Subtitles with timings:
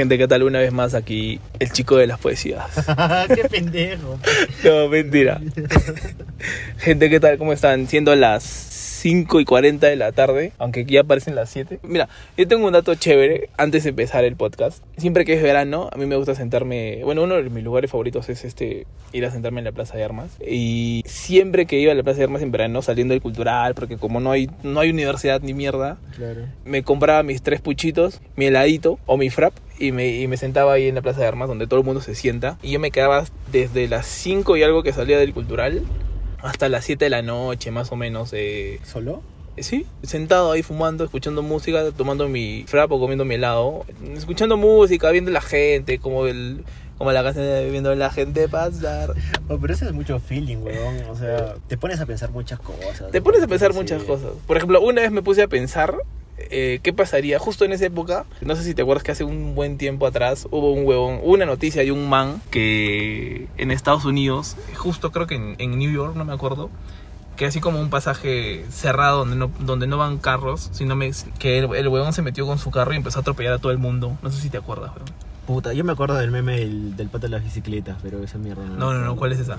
[0.00, 0.44] Gente, ¿qué tal?
[0.44, 2.64] Una vez más aquí, el chico de las poesías.
[3.34, 4.18] Qué pendejo.
[4.64, 5.38] No, mentira.
[6.78, 7.36] Gente, ¿qué tal?
[7.36, 7.86] ¿Cómo están?
[7.86, 8.42] Siendo las
[9.00, 11.80] 5 y 40 de la tarde, aunque ya parecen las 7.
[11.82, 14.84] Mira, yo tengo un dato chévere antes de empezar el podcast.
[14.98, 17.00] Siempre que es verano, a mí me gusta sentarme.
[17.02, 20.04] Bueno, uno de mis lugares favoritos es este ir a sentarme en la Plaza de
[20.04, 20.30] Armas.
[20.46, 23.96] Y siempre que iba a la Plaza de Armas en verano, saliendo del cultural, porque
[23.96, 26.42] como no hay, no hay universidad ni mierda, Claro.
[26.66, 30.74] me compraba mis tres puchitos, mi heladito o mi frap y me, y me sentaba
[30.74, 32.58] ahí en la Plaza de Armas donde todo el mundo se sienta.
[32.62, 35.82] Y yo me quedaba desde las 5 y algo que salía del cultural
[36.42, 38.30] hasta las 7 de la noche más o menos.
[38.32, 39.22] eh, ¿Solo?
[39.58, 45.10] Sí, sentado ahí fumando, escuchando música, tomando mi frap o comiendo mi helado, escuchando música,
[45.10, 46.64] viendo la gente, como el
[46.96, 49.14] como la canción de viendo la gente pasar.
[49.48, 50.96] Oh, pero eso es mucho feeling, weón.
[51.10, 53.10] O sea, te pones a pensar muchas cosas.
[53.10, 54.32] Te pones a pensar muchas cosas.
[54.46, 55.96] Por ejemplo, una vez me puse a pensar
[56.50, 58.24] eh, qué pasaría justo en esa época.
[58.40, 61.46] No sé si te acuerdas que hace un buen tiempo atrás hubo un huevón, una
[61.46, 66.14] noticia de un man que en Estados Unidos, justo creo que en, en New York,
[66.16, 66.70] no me acuerdo,
[67.36, 71.58] que así como un pasaje cerrado donde no, donde no van carros, sino me- que
[71.58, 73.78] el, el huevón se metió con su carro y empezó a atropellar a todo el
[73.78, 74.18] mundo.
[74.22, 75.08] No sé si te acuerdas, huevón.
[75.46, 78.62] Puta, yo me acuerdo del meme del, del pata de las bicicletas, pero esa mierda
[78.64, 78.76] no.
[78.76, 79.58] No, no, no, ¿cuál es esa?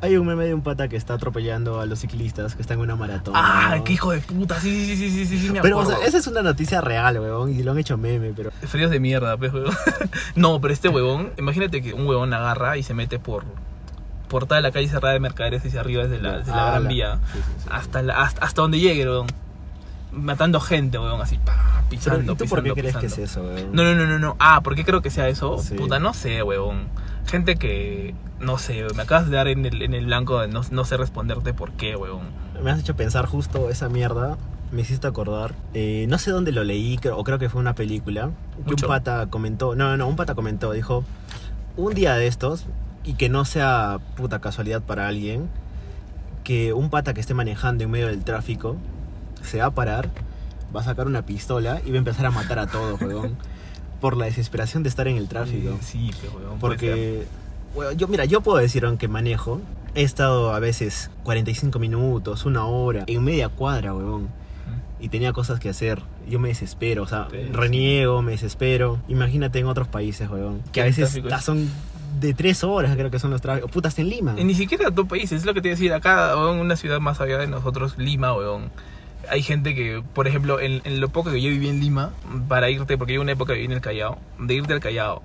[0.00, 2.84] Hay un meme de un pata que está atropellando a los ciclistas que están en
[2.84, 3.34] una maratón.
[3.36, 5.98] Ah, qué hijo de puta, sí, sí, sí, sí, sí, sí, me Pero, o sea,
[6.06, 8.52] esa es una noticia real, weón, y lo han hecho meme, pero...
[8.62, 9.74] Fríos de mierda, pues, huevón.
[10.36, 13.42] No, pero este huevón, imagínate que un huevón agarra y se mete por,
[14.28, 16.84] por toda la calle cerrada de mercaderes hacia arriba desde la, desde la Ah, gran
[16.84, 17.68] la- vía sí, sí, sí.
[17.72, 19.26] hasta, la- hasta, hasta donde llegue, huevón.
[20.12, 23.14] Matando gente, huevón, así, pa, Pero, pisando, ¿Y tú pisando, por qué crees que es
[23.16, 23.50] pisando.
[23.52, 23.72] eso, weón?
[23.72, 24.36] No, no, no, no, no.
[24.38, 25.56] Ah, ¿por qué creo que sea eso?
[25.76, 26.86] Puta, no sé, huevón.
[27.30, 30.62] Gente que, no sé, me acabas de dar en el, en el blanco de no,
[30.70, 32.22] no sé responderte por qué, huevón.
[32.62, 34.38] Me has hecho pensar justo esa mierda.
[34.72, 35.54] Me hiciste acordar.
[35.74, 38.30] eh, no sé dónde lo leí, creo- o creo que fue una película.
[38.66, 39.74] Que un pata comentó.
[39.74, 40.72] No, no, no, un pata comentó.
[40.72, 41.04] Dijo:
[41.76, 42.64] Un día de estos,
[43.04, 45.48] y que no sea puta casualidad para alguien,
[46.44, 48.76] que un pata que esté manejando en medio del tráfico
[49.42, 50.08] se va a parar,
[50.74, 53.36] va a sacar una pistola y va a empezar a matar a todos, weón.
[54.00, 55.70] por la desesperación de estar en el tráfico.
[55.70, 56.58] Eh, Sí, pero, ser.
[56.60, 57.26] Porque,
[57.96, 59.60] yo, mira, yo puedo decir, aunque manejo,
[59.94, 64.28] he estado a veces 45 minutos, una hora, en media cuadra, weón.
[65.00, 66.02] Y tenía cosas que hacer.
[66.28, 67.52] Yo me desespero, o sea, Sí, sí.
[67.52, 68.98] reniego, me desespero.
[69.08, 70.60] Imagínate en otros países, weón.
[70.72, 71.68] Que a veces son
[72.20, 73.70] de tres horas, creo que son los tráficos.
[73.70, 74.34] Putas en Lima.
[74.36, 75.92] Y ni siquiera tu país, es lo que te iba a decir.
[75.92, 78.70] Acá, en una ciudad más allá de nosotros, Lima, weón.
[79.30, 82.12] Hay gente que, por ejemplo, en, en lo poco que yo viví en Lima,
[82.48, 85.22] para irte, porque yo una época viví en el Callao, de irte al Callao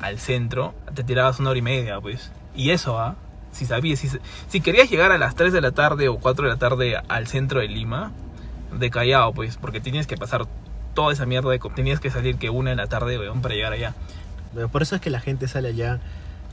[0.00, 2.32] al centro, te tirabas una hora y media, pues.
[2.54, 3.16] Y eso, ¿ah?
[3.52, 4.10] Si sabías, si,
[4.48, 7.26] si querías llegar a las 3 de la tarde o 4 de la tarde al
[7.26, 8.12] centro de Lima,
[8.72, 10.46] de Callao, pues, porque tenías que pasar
[10.94, 11.58] toda esa mierda de...
[11.74, 13.94] Tenías que salir que una de la tarde, weón, para llegar allá.
[14.54, 16.00] Pero Por eso es que la gente sale allá.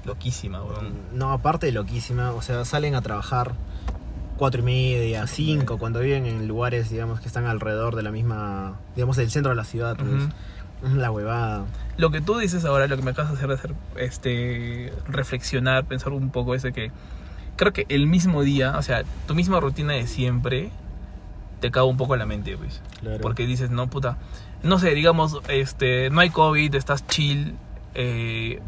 [0.05, 0.93] Loquísima, weón.
[1.13, 3.53] No, aparte de loquísima, o sea, salen a trabajar
[4.39, 8.79] cuatro y media, cinco, cuando viven en lugares, digamos, que están alrededor de la misma,
[8.95, 10.93] digamos, del centro de la ciudad, pues.
[10.95, 11.65] La huevada.
[11.97, 15.83] Lo que tú dices ahora, lo que me acabas de hacer, de hacer este, reflexionar,
[15.83, 16.89] pensar un poco es de que
[17.57, 20.71] creo que el mismo día, o sea, tu misma rutina de siempre
[21.59, 22.81] te caga un poco la mente, pues.
[23.01, 23.19] Claro.
[23.19, 24.19] Porque dices, no, puta,
[24.63, 27.55] no sé, digamos, este, no hay COVID, estás chill,
[27.93, 28.61] eh,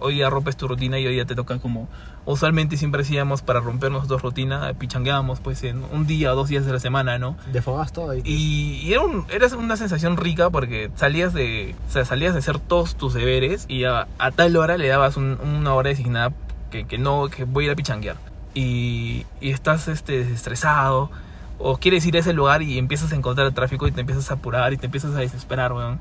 [0.00, 1.88] hoy día rompes tu rutina y hoy día te toca como,
[2.26, 6.64] usualmente siempre hacíamos para romper nosotros rutina, pichangueábamos pues en un día o dos días
[6.66, 7.36] de la semana, ¿no?
[7.52, 8.22] Defogas todo y...
[8.24, 12.38] Y, y era, un- era una sensación rica porque salías de, o sea, salías de
[12.38, 16.32] hacer todos tus deberes y a, a tal hora le dabas un- una hora designada
[16.70, 18.16] que, que no, que voy a ir a pichanguear.
[18.54, 21.10] Y, y estás este, desestresado
[21.58, 24.30] o quieres ir a ese lugar y empiezas a encontrar el tráfico y te empiezas
[24.30, 26.00] a apurar y te empiezas a desesperar, weón.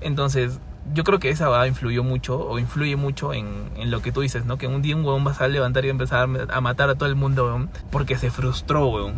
[0.00, 0.58] Entonces,
[0.94, 4.20] yo creo que esa va influyó mucho o influye mucho en, en lo que tú
[4.22, 4.56] dices, ¿no?
[4.58, 6.94] Que un día un weón va a levantar y va a empezar a matar a
[6.94, 9.14] todo el mundo, weón, porque se frustró, weón.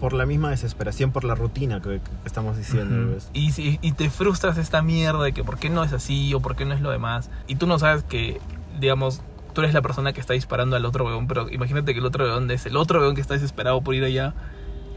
[0.00, 3.12] Por la misma desesperación, por la rutina que, que estamos diciendo, Ujú.
[3.14, 3.30] pues.
[3.32, 6.40] y, si- y te frustras esta mierda de que por qué no es así o
[6.40, 7.30] por qué no es lo demás.
[7.48, 8.40] Y tú no sabes que,
[8.78, 9.22] digamos,
[9.54, 12.24] tú eres la persona que está disparando al otro weón, pero imagínate que el otro
[12.26, 14.34] weón es el otro weón que está desesperado por ir allá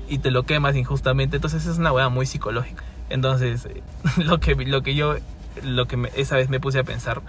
[0.07, 1.37] y te lo quemas injustamente.
[1.37, 2.83] Entonces es una weá muy psicológica.
[3.09, 3.67] Entonces,
[4.17, 5.15] lo que, lo que yo,
[5.63, 7.21] lo que esa vez me puse a pensar,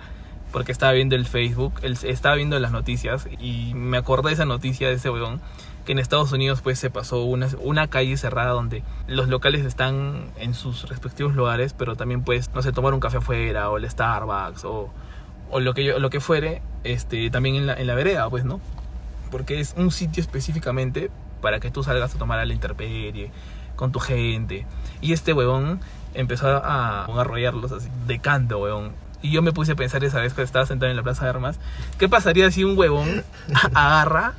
[0.53, 4.89] porque estaba viendo el Facebook, estaba viendo las noticias y me acordé de esa noticia
[4.89, 5.41] de ese weón
[5.85, 10.55] que en Estados Unidos pues se pasó una, calle cerrada donde los locales están en
[10.55, 14.65] sus respectivos lugares, pero también puedes, no sé, tomar un café afuera o el Starbucks
[14.65, 14.91] o,
[15.51, 18.45] o lo, que yo, lo que fuere, este, también en la, en la vereda, pues,
[18.45, 18.61] ¿no?
[19.31, 21.11] Porque es un sitio específicamente
[21.41, 23.31] para que tú salgas a tomar a la intemperie
[23.75, 24.67] con tu gente.
[25.01, 25.81] Y este huevón
[26.14, 28.93] empezó a, a arrollarlos así, de canto, huevón.
[29.23, 31.31] Y yo me puse a pensar esa vez que estaba sentado en la Plaza de
[31.31, 31.59] Armas,
[31.99, 33.23] ¿qué pasaría si un huevón
[33.75, 34.32] agarra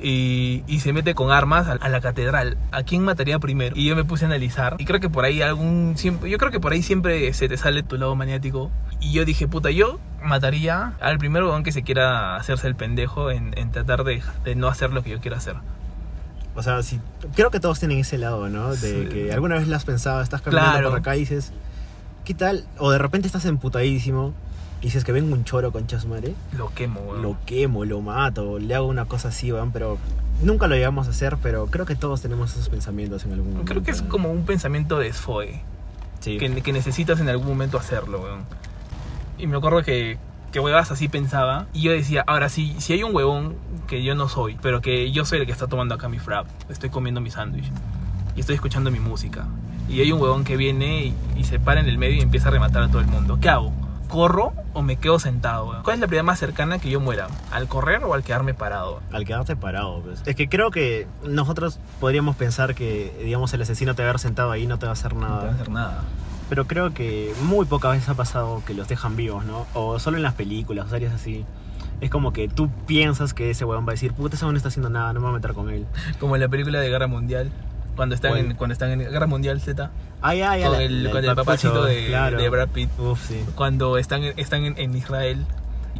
[0.00, 2.56] y, y se mete con armas a, a la catedral?
[2.70, 3.74] ¿A quién mataría primero?
[3.76, 6.52] Y yo me puse a analizar y creo que por ahí algún siempre, yo creo
[6.52, 8.70] que por ahí siempre se te sale tu lado maniático.
[9.00, 13.30] Y yo dije, puta, yo mataría al primer huevón que se quiera hacerse el pendejo
[13.30, 15.56] en, en tratar de, de no hacer lo que yo quiero hacer.
[16.56, 17.00] O sea, si,
[17.34, 18.70] creo que todos tienen ese lado, ¿no?
[18.74, 19.08] De Sí.
[19.08, 20.90] que alguna vez lo has pensado, estás caminando Claro.
[20.90, 21.52] por acá y dices,
[22.24, 22.64] ¿qué tal?
[22.78, 24.32] O de repente estás emputadísimo
[24.80, 27.22] y dices que venga un choro con chasmare, Lo quemo, huevón.
[27.22, 29.98] lo quemo, lo mato, le hago una cosa así, weón, pero
[30.42, 33.70] nunca lo llegamos a hacer, pero creo que todos tenemos esos pensamientos en algún momento.
[33.72, 35.60] Creo que es como un pensamiento de desfogue.
[36.20, 36.38] Sí.
[36.38, 38.44] que, que necesitas en algún momento hacerlo, weón.
[39.36, 40.16] Y me acuerdo que,
[40.54, 41.66] que huevas así pensaba.
[41.72, 43.56] Y yo decía, ahora sí, si hay un huevón
[43.88, 46.46] que yo no soy, pero que yo soy el que está tomando acá mi frap,
[46.68, 47.68] estoy comiendo mi sándwich
[48.36, 49.46] y estoy escuchando mi música.
[49.88, 52.48] Y hay un huevón que viene y, y se para en el medio y empieza
[52.48, 53.36] a rematar a todo el mundo.
[53.40, 53.72] ¿Qué hago?
[54.06, 55.66] ¿Corro o me quedo sentado?
[55.70, 55.82] weón?
[55.82, 57.26] ¿Cuál es la prioridad más cercana que yo muera?
[57.50, 59.00] ¿Al correr o al quedarme parado?
[59.10, 60.22] Al quedarte parado, pues.
[60.24, 64.20] Es que creo que nosotros podríamos pensar que, digamos, el asesino te va a haber
[64.20, 65.52] sentado ahí y no te va a hacer No te va a nada.
[65.54, 66.00] hacer nada.
[66.48, 69.66] Pero creo que muy pocas veces ha pasado que los dejan vivos, ¿no?
[69.74, 71.44] O solo en las películas o series así.
[72.00, 74.58] Es como que tú piensas que ese weón va a decir, puta, ese weón no
[74.58, 75.86] está haciendo nada, no me voy a meter con él.
[76.20, 77.50] Como en la película de Guerra Mundial.
[77.96, 79.90] Cuando están, en, cuando están en Guerra Mundial Z.
[80.20, 82.38] Ay, ay, Con la- el, la- con el papacito de, claro.
[82.38, 82.90] de Brad Pitt.
[82.98, 83.40] Uf, sí.
[83.54, 85.46] cuando están, están en, en Israel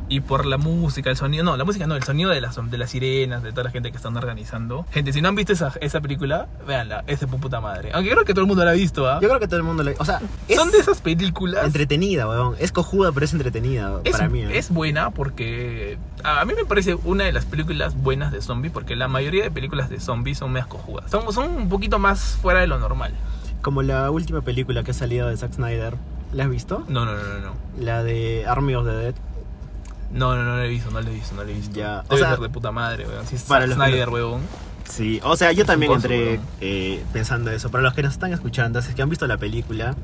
[0.08, 2.78] y por la música, el sonido, no, la música no, el sonido de las, de
[2.78, 4.84] las sirenas, de toda la gente que están organizando.
[4.90, 7.90] Gente, si no han visto esa, esa película, véanla, es de puta madre.
[7.94, 9.18] Aunque creo que todo el mundo la ha visto, ¿ah?
[9.22, 9.94] Yo creo que todo el mundo le...
[9.98, 11.64] O sea, es Son de esas películas.
[11.64, 12.54] entretenida, weón.
[12.58, 14.42] Es cojuda, pero es entretenida Es, para mí.
[14.42, 14.58] ¿eh?
[14.58, 18.72] es buena porque a a mí me parece una de las películas buenas de zombies
[18.72, 21.10] porque la mayoría de películas de zombies son más cojudas.
[21.10, 23.14] Son, son un poquito más fuera de lo normal.
[23.62, 25.94] Como la última película que ha salido de Zack Snyder.
[26.32, 26.84] ¿La has visto?
[26.88, 27.54] No, no, no, no, no.
[27.78, 29.14] La de Army of the Dead.
[30.14, 31.74] No, no, no la he visto, no la he visto, no la he visto.
[31.74, 33.26] Ya, o sea, ser de puta madre, weón.
[33.26, 34.42] Si es para Zack los que Snyder, weón.
[34.88, 37.70] Sí, o sea, yo también entré eh, pensando eso.
[37.70, 39.96] Para los que nos están escuchando, si es que han visto la película,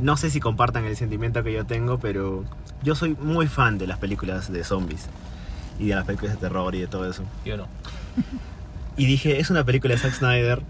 [0.00, 2.44] no sé si compartan el sentimiento que yo tengo, pero
[2.82, 5.06] yo soy muy fan de las películas de zombies
[5.78, 7.22] y de las películas de terror y de todo eso.
[7.44, 7.66] Yo no.
[8.96, 10.62] Y dije, es una película de Zack Snyder,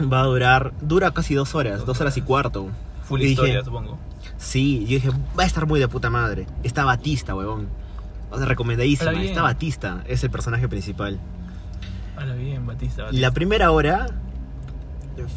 [0.00, 2.68] va a durar, dura casi dos horas, Dos horas y cuarto.
[3.10, 3.98] Full Y dije, historia, supongo.
[4.38, 6.46] Sí, yo dije, va a estar muy de puta madre.
[6.62, 7.66] Está Batista, huevón.
[8.30, 9.10] O sea, recomendadísima.
[9.10, 11.18] Está Batista, es el personaje principal.
[12.38, 13.02] Bien, Batista.
[13.02, 13.20] Batista.
[13.20, 14.06] la primera hora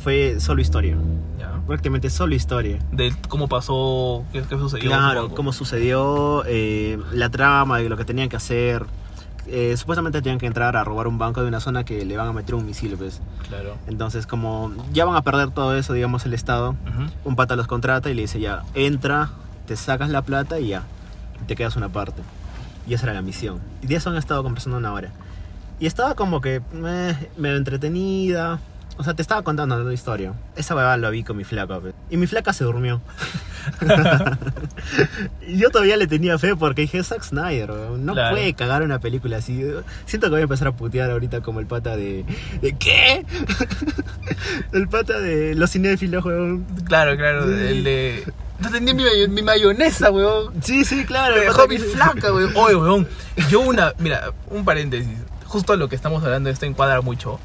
[0.03, 0.97] fue solo historia.
[1.39, 1.59] Ya.
[1.65, 2.77] Prácticamente solo historia.
[2.91, 4.91] De cómo pasó, qué, qué sucedió.
[4.91, 5.35] Claro, supongo.
[5.35, 8.85] cómo sucedió, eh, la trama de lo que tenían que hacer.
[9.47, 12.27] Eh, supuestamente tenían que entrar a robar un banco de una zona que le van
[12.27, 13.21] a meter un misil, pues.
[13.47, 13.75] Claro.
[13.87, 16.75] Entonces, como ya van a perder todo eso, digamos, el Estado,
[17.25, 19.31] un pata los contrata y le dice ya, entra,
[19.67, 20.83] te sacas la plata y ya,
[21.47, 22.21] te quedas una parte.
[22.87, 23.59] Y esa era la misión.
[23.81, 25.11] Y de eso han estado conversando una hora.
[25.79, 28.59] Y estaba como que eh, medio entretenida.
[28.97, 30.33] O sea, te estaba contando una historia.
[30.55, 31.79] Esa huevada lo vi con mi flaca.
[31.79, 31.93] pe.
[32.11, 33.01] Y mi flaca se durmió.
[35.47, 38.35] y yo todavía le tenía fe porque dije, Zack Snyder, weón, no Claro.
[38.35, 39.63] puede cagar una película así.
[40.05, 42.23] Siento que voy a empezar a putear ahorita como el pata de...
[42.61, 43.25] ¿De qué?
[44.73, 46.65] el pata de los cinéfilos, weón.
[46.85, 47.45] Claro, claro.
[47.45, 48.23] El de.
[48.59, 50.53] No tenía mi, mayo- mi mayonesa, weón.
[50.61, 51.35] Sí, sí, claro.
[51.35, 52.51] Me dejó mi flaca, weón.
[52.55, 53.07] Oye, weón.
[53.49, 53.93] Yo una.
[53.97, 55.17] Mira, un paréntesis.
[55.47, 57.39] Justo lo que estamos hablando de esto encuadra mucho.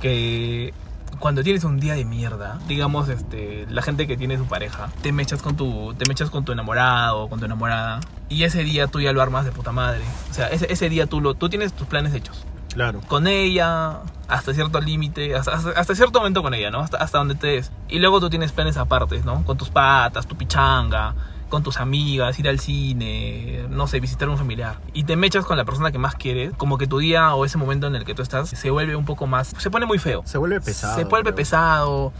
[0.00, 0.72] Que
[1.18, 5.12] cuando tienes un día de mierda, digamos, este, la gente que tiene su pareja, te
[5.12, 8.86] mechas con tu, te mechas con tu enamorado o con tu enamorada, y ese día
[8.86, 10.04] tú ya lo armas de puta madre.
[10.30, 12.44] O sea, ese, ese día tú lo, tú tienes tus planes hechos.
[12.72, 13.00] Claro.
[13.08, 16.80] Con ella, hasta cierto límite, hasta, hasta, hasta cierto momento con ella, ¿no?
[16.80, 17.72] Hasta, hasta donde te des.
[17.88, 19.44] Y luego tú tienes planes aparte, ¿no?
[19.44, 21.14] Con tus patas, tu pichanga,
[21.48, 24.78] con tus amigas, ir al cine, no sé, visitar a un familiar.
[24.92, 27.58] Y te mechas con la persona que más quieres, como que tu día o ese
[27.58, 29.54] momento en el que tú estás se vuelve un poco más...
[29.58, 30.22] Se pone muy feo.
[30.24, 30.96] Se vuelve pesado.
[30.96, 31.36] Se vuelve creo.
[31.36, 32.12] pesado,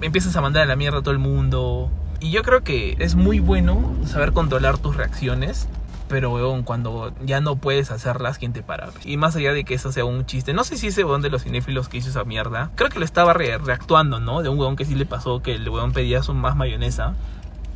[0.00, 1.90] empiezas a mandar a la mierda a todo el mundo.
[2.20, 5.68] Y yo creo que es muy bueno saber controlar tus reacciones.
[6.08, 8.90] Pero, weón, cuando ya no puedes hacerlas, ¿quién te para?
[9.04, 11.30] Y más allá de que eso sea un chiste, no sé si ese weón de
[11.30, 14.40] los cinéfilos que hizo esa mierda, creo que lo estaba re- reactuando, ¿no?
[14.42, 17.14] De un weón que sí le pasó que el weón pedía su más mayonesa.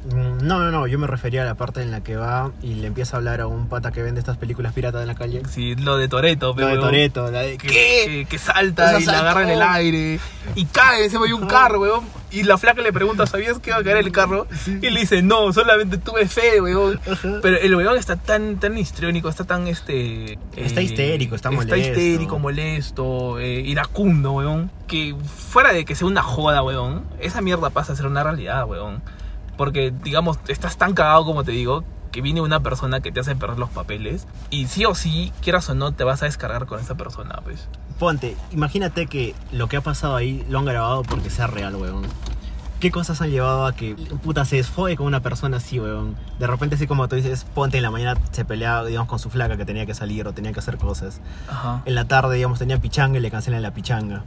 [0.05, 2.75] Mm, No, no, no, yo me refería a la parte en la que va y
[2.75, 5.43] le empieza a hablar a un pata que vende estas películas piratas en la calle.
[5.49, 8.05] Sí, lo de Toreto, Lo de Toreto, la de Que, ¿qué?
[8.07, 10.21] que, que salta y la agarra en el aire
[10.55, 12.05] y cae, se ve un carro, weón.
[12.33, 14.47] Y la flaca le pregunta, ¿sabías que iba a caer el carro?
[14.67, 17.01] Y le dice, no, solamente tuve fe, weón.
[17.11, 17.41] Ajá.
[17.43, 20.39] Pero el weón está tan, tan histriónico, está tan este.
[20.57, 21.75] Está histérico, está molesto.
[21.75, 24.71] Está histérico, molesto, eh, iracundo, weón.
[24.87, 25.15] Que
[25.51, 29.03] fuera de que sea una joda, weón, esa mierda pasa a ser una realidad, weón.
[29.61, 33.37] Porque, digamos, estás tan cagado como te digo, que viene una persona que te hace
[33.37, 36.81] perder los papeles y sí o sí, quieras o no, te vas a descargar con
[36.81, 37.69] esa persona, pues.
[37.99, 42.07] Ponte, imagínate que lo que ha pasado ahí lo han grabado porque sea real, weón.
[42.81, 46.17] ¿Qué cosas han llevado a que, puta, se desfogue con una persona así, weón?
[46.39, 49.29] De repente, así como tú dices, ponte en la mañana se peleaba, digamos, con su
[49.29, 51.21] flaca que tenía que salir o tenía que hacer cosas.
[51.51, 51.83] Ajá.
[51.85, 54.25] En la tarde, digamos, tenía pichanga y le cancelan la pichanga.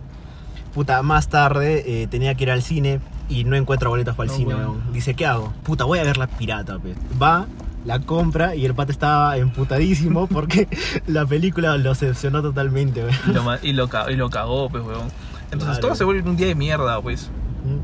[0.76, 3.00] Puta, más tarde eh, tenía que ir al cine
[3.40, 4.70] y no encuentra boletos para el No, cine, weón.
[4.72, 4.94] weón.
[4.94, 5.54] Dice, ¿qué hago?
[5.64, 6.96] Puta, voy a ver la pirata, pues.
[7.22, 7.48] Va,
[7.86, 10.68] la compra y el pata estaba emputadísimo porque
[11.08, 13.16] la película lo decepcionó totalmente, weón.
[13.28, 15.08] Y lo, y lo, y lo cagó, pues, weón.
[15.52, 15.82] Entonces Claro.
[15.88, 17.30] todo se vuelve un día de mierda, pues.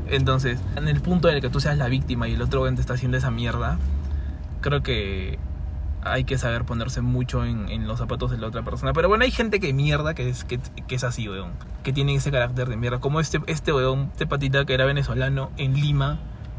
[0.08, 2.74] Entonces, en el punto en el que tú seas la víctima y el otro weón
[2.74, 3.78] te está haciendo esa mierda,
[4.60, 5.38] creo que
[6.02, 8.92] hay que saber ponerse mucho en, en los zapatos de la otra persona.
[8.92, 11.50] Pero bueno, hay gente que mierda que es, que, que es así, weón.
[11.82, 13.00] Que tiene ese carácter de mierda.
[13.00, 16.18] Como este, este weón, este patita que era venezolano en Lima,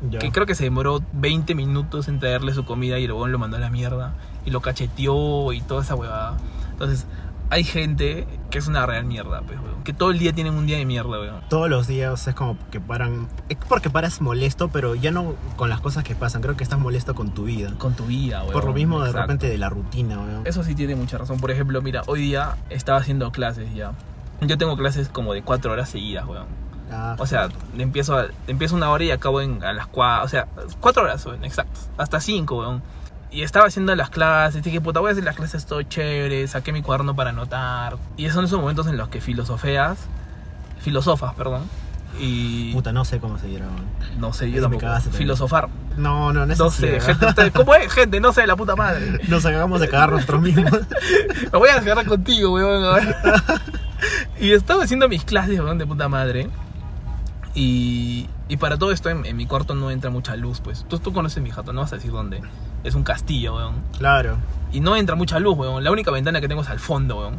[0.09, 0.19] Ya.
[0.19, 3.39] que creo que se demoró 20 minutos en traerle su comida y el weón lo
[3.39, 4.13] mandó a la mierda.
[4.45, 6.37] Y lo cacheteó y toda esa huevada.
[6.71, 7.05] Entonces,
[7.51, 9.83] hay gente que es una real mierda, pues, weón.
[9.83, 11.41] Que todo el día tienen un día de mierda, weón.
[11.49, 13.27] Todos los días es como que paran.
[13.49, 16.41] Es porque paras molesto, pero ya no con las cosas que pasan.
[16.41, 17.71] Creo que estás molesto con tu vida.
[17.77, 18.53] Con tu vida, weón.
[18.53, 19.21] Por lo mismo, de Exacto.
[19.27, 20.41] repente, de la rutina, weón.
[20.47, 21.39] Eso sí tiene mucha razón.
[21.39, 23.91] Por ejemplo, mira, hoy día estaba haciendo clases ya.
[24.41, 26.47] Yo tengo clases como de cuatro horas seguidas, weón.
[26.91, 30.27] Ah, O sea, empiezo, a- empiezo una hora y acabo en, a las cuatro, o
[30.27, 30.47] sea,
[30.81, 31.79] cuatro horas, weón, exacto.
[31.97, 32.81] Hasta cinco, weón.
[33.31, 36.73] Y estaba haciendo las clases, dije, puta, voy a hacer las clases todo chévere, saqué
[36.73, 37.97] mi cuaderno para anotar.
[38.17, 39.99] Y son esos momentos en los que filosofeas,
[40.81, 41.63] filosofas, perdón.
[42.19, 43.69] Y puta, no sé cómo se weón.
[44.19, 44.85] no sé, yo tampoco.
[45.11, 45.69] Filosofar.
[45.95, 47.91] No, no, no es No sé, gente, ¿cómo es?
[47.93, 49.21] Gente, no sé, la puta madre.
[49.29, 50.71] Nos acabamos de cagar nosotros mismos.
[51.53, 52.99] Me voy a agarrar contigo, weón,
[54.41, 56.49] y estaba haciendo mis clases, weón, de puta madre.
[57.53, 60.85] Y, y para todo esto en, en mi cuarto no entra mucha luz, pues.
[60.89, 62.41] Tú, tú conoces mi jato, no vas a decir dónde.
[62.83, 63.75] Es un castillo, weón.
[63.97, 64.37] claro.
[64.73, 65.83] Y no entra mucha luz, weón.
[65.83, 67.35] La única ventana que tengo es al fondo, weón.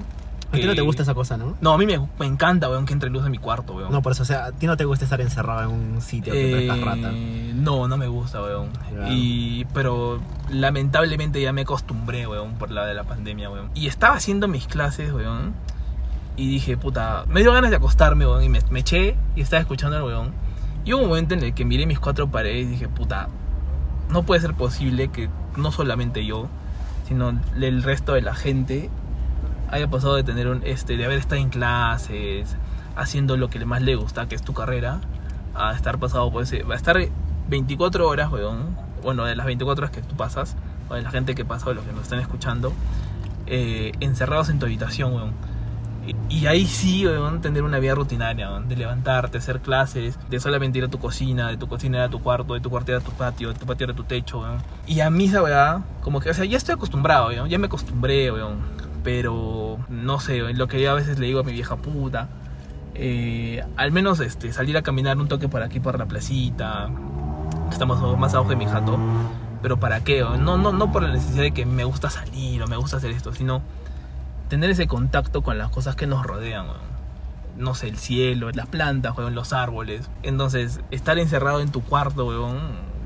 [0.52, 1.56] A ti no te gusta esa cosa, ¿no?
[1.62, 3.90] No, a mí me, me encanta, weón, que entre luz en mi cuarto, weón.
[3.90, 6.30] No, por eso, o sea, a ti no te gusta estar encerrado en un sitio
[6.34, 7.10] que Eh, parezcas rata.
[7.54, 8.68] no, no me gusta, weón.
[8.90, 9.06] Claro.
[9.10, 10.20] Y, pero
[10.50, 13.70] lamentablemente ya me acostumbré, weón, por la de la pandemia, weón.
[13.74, 15.54] Y estaba haciendo mis clases, weón.
[16.36, 18.42] Y dije, puta, me dio ganas de acostarme, weón.
[18.44, 20.32] Y me, me eché y estaba escuchando al weón.
[20.84, 23.28] Y hubo un momento en el que miré mis cuatro paredes y dije, puta,
[24.12, 26.48] no puede ser posible que no solamente yo,
[27.08, 28.90] sino el resto de la gente
[29.70, 32.56] haya pasado de tener un, este, de haber estado en clases,
[32.94, 35.00] haciendo lo que más le gusta, que es tu carrera,
[35.54, 36.98] a estar pasado por ese, a estar
[37.48, 40.56] 24 horas, weón, bueno, de las 24 horas que tú pasas,
[40.88, 42.72] o de la gente que pasa, o de los que nos están escuchando,
[43.46, 45.32] eh, encerrados en tu habitación, weón.
[46.28, 50.78] Y, ahí sí, weón, tener una vida rutinaria, weón, de levantarte, hacer clases, de solamente
[50.78, 53.12] ir a tu cocina, de tu cocina a tu cuarto, de tu cuarto a tu
[53.12, 54.58] patio, de tu patio a tu techo, weón.
[54.86, 58.32] Y a mí weá, como que, o sea, ya estoy acostumbrado, weón, ya me acostumbré.
[59.04, 62.28] Pero, no sé, lo que yo a veces le digo a mi vieja puta,
[62.94, 66.88] eh, al menos este, salir a caminar un toque por aquí, por la placita,
[67.70, 68.98] estamos más abajo de mi jato.
[69.62, 70.20] Pero ¿para qué?
[70.20, 73.12] No, no, no por la necesidad de que me gusta salir o me gusta hacer
[73.12, 73.62] esto, sino
[74.52, 76.92] tener ese contacto con las cosas que nos rodean, weón.
[77.56, 80.10] No sé, el cielo, las plantas, weón, los árboles.
[80.22, 82.58] Entonces, estar encerrado en tu cuarto, weón,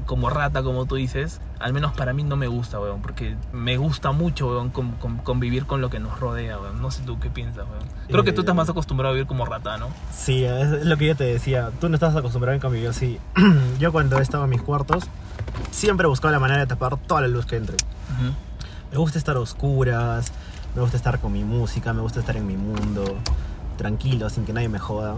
[0.06, 3.76] como rata, como tú dices, al menos para mí no me gusta, weón, porque me
[3.76, 6.82] gusta mucho, weón, con- con- convivir con lo que nos rodea, weón.
[6.82, 7.84] No sé tú qué piensas, weón.
[8.08, 9.86] Creo que tú Eh, estás más acostumbrado a vivir como rata, ¿no?
[10.12, 11.70] Sí, es lo que yo te decía.
[11.80, 13.20] Tú no estás acostumbrado en cambio yo sí.
[13.78, 15.04] yo cuando he estado en mis cuartos,
[15.70, 17.76] siempre he buscado la manera de tapar toda la luz que entre.
[18.90, 20.32] Me gusta estar a oscuras,
[20.76, 23.02] me gusta estar con mi música, me gusta estar en mi mundo,
[23.78, 25.14] tranquilo, sin que nadie me joda.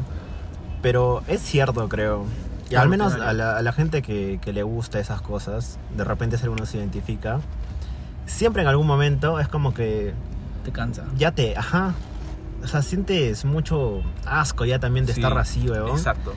[0.81, 2.25] Pero es cierto, creo.
[2.71, 6.05] Y al menos a la, a la gente que, que le gusta esas cosas, de
[6.05, 7.41] repente si alguno se identifica,
[8.27, 10.13] siempre en algún momento es como que
[10.65, 11.05] Te cansa.
[11.17, 11.95] ya te, ajá,
[12.63, 15.91] o sea, sientes mucho asco ya también de Sí, estar así, weón.
[15.91, 16.35] Exacto.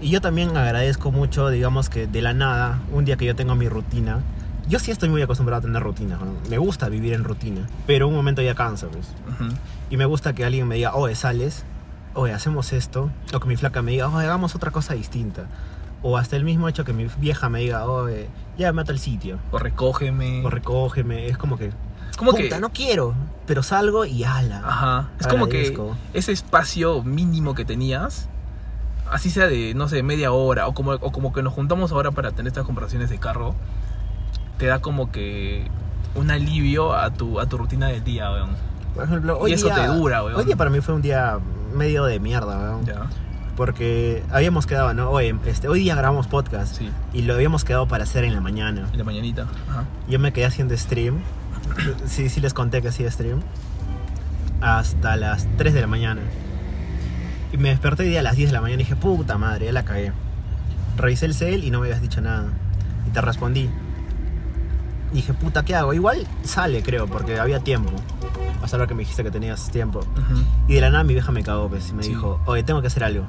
[0.00, 3.54] Y yo también agradezco mucho, digamos que de la nada, un día que yo tengo
[3.54, 4.18] mi rutina,
[4.68, 6.32] yo sí estoy muy acostumbrado a tener rutina, ¿no?
[6.50, 9.08] me gusta vivir en rutina, pero un momento ya cansa, pues.
[9.34, 9.54] Ujú.
[9.90, 11.64] Y me gusta que alguien me diga, oye, sales,
[12.14, 15.46] oye, hacemos esto, o que mi flaca me diga, oye, hagamos otra cosa distinta.
[16.02, 19.38] O hasta el mismo hecho que mi vieja me diga, oye, ya me al sitio,
[19.50, 20.44] O recógeme.
[20.44, 21.72] o recógeme, es como que,
[22.16, 22.60] como puta, que.
[22.60, 23.14] no quiero,
[23.46, 24.62] pero salgo y ala.
[24.64, 25.08] Ajá.
[25.18, 25.76] Es como que
[26.12, 28.28] ese espacio mínimo que tenías,
[29.10, 32.10] así sea de, no sé, media hora, o como, o como que nos juntamos ahora
[32.10, 33.54] para tener estas conversaciones de carro,
[34.58, 35.68] te da como que
[36.14, 38.50] un alivio a tu, a tu rutina del día, weón.
[38.94, 40.36] Por ejemplo, hoy Y eso día- te dura, weón.
[40.36, 41.38] Hoy día para mí fue un día
[41.74, 42.84] medio de mierda, weón.
[42.84, 43.06] Ya.
[43.56, 45.10] Porque habíamos quedado, ¿no?
[45.10, 46.76] Oye, este, hoy día grabamos podcast.
[46.76, 48.88] Sí, Y lo habíamos quedado para hacer en la mañana.
[48.92, 49.46] en la mañanita.
[49.70, 49.84] Ajá.
[50.08, 51.18] Yo me quedé haciendo stream.
[52.06, 53.40] Sí, sí les conté que hacía stream.
[54.60, 56.20] Hasta las 3 de la mañana.
[57.52, 59.66] Y me desperté hoy día a las 10 de la mañana y dije, puta madre,
[59.66, 60.12] ya la cagué.
[60.96, 62.46] Revisé el cel y no me habías dicho nada.
[63.06, 63.70] Y te respondí.
[65.12, 65.94] Dije, puta, ¿qué hago?
[65.94, 67.90] Igual sale, creo, porque había tiempo.
[68.62, 70.00] Hasta ahora que me dijiste que tenías tiempo.
[70.66, 72.10] Y de la nada mi vieja me cagó, pues, y me Sí.
[72.10, 73.24] dijo, oye, tengo que hacer algo.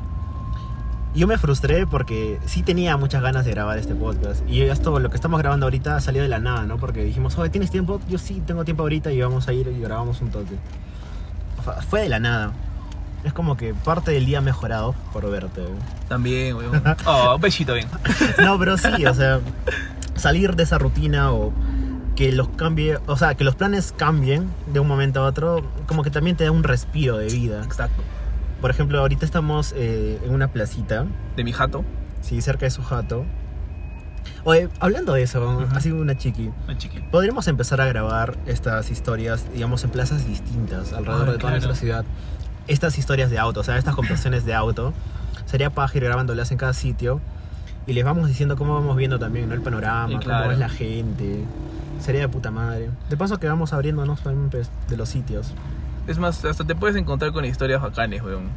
[1.14, 4.48] Y yo me frustré porque sí tenía muchas ganas de grabar este podcast.
[4.50, 6.78] Y esto, lo que estamos grabando ahorita salió de la nada, ¿no?
[6.78, 8.00] Porque dijimos, oye, ¿tienes tiempo?
[8.10, 10.56] Yo sí tengo tiempo ahorita y vamos a ir y grabamos un toque.
[11.90, 12.52] Fue de la nada.
[13.24, 15.62] Es como que parte del día mejorado por verte.
[15.62, 15.66] ¿eh?
[16.08, 16.82] También, weón.
[17.06, 17.88] Oh, un besito, bien.
[18.44, 19.40] No, pero sí, o sea,
[20.16, 21.52] salir de esa rutina o
[22.20, 26.04] que los cambie, o sea, que los planes cambien de un momento a otro, como
[26.04, 27.64] que también te da un respiro de vida.
[27.64, 28.04] Exacto.
[28.60, 31.06] Por ejemplo, ahorita estamos eh, en una placita,
[31.38, 31.86] De mi jato.
[32.20, 33.24] sí, cerca de su jato.
[34.44, 35.66] Oye, hablando de eso, Ujú.
[35.74, 37.00] así una chiqui, Muy chiqui.
[37.10, 41.56] podríamos empezar a grabar estas historias, digamos, en plazas distintas alrededor Ah, de toda claro.
[41.56, 42.04] nuestra ciudad.
[42.68, 44.94] Estas historias de auto, o sea, estas conversaciones de auto,
[45.46, 47.22] sería paja ir grabándolas en cada sitio
[47.88, 49.56] y les vamos diciendo cómo vamos viendo también, ¿no?
[49.56, 50.52] El panorama, Sí, cómo claro.
[50.52, 51.46] es la gente.
[52.00, 52.90] Sería de puta madre.
[53.10, 55.54] De paso que vamos abriéndonos también pues, de los sitios.
[56.08, 58.50] Es más, hasta te puedes encontrar con historias bacanes, weón.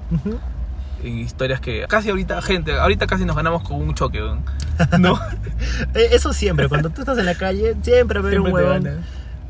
[1.03, 4.41] En historias que casi ahorita, gente, ahorita casi nos ganamos con un choque, weón.
[5.01, 5.19] ¿No?
[5.95, 8.97] Eh, Eso siempre, cuando tú estás en la calle, siempre va un ganas.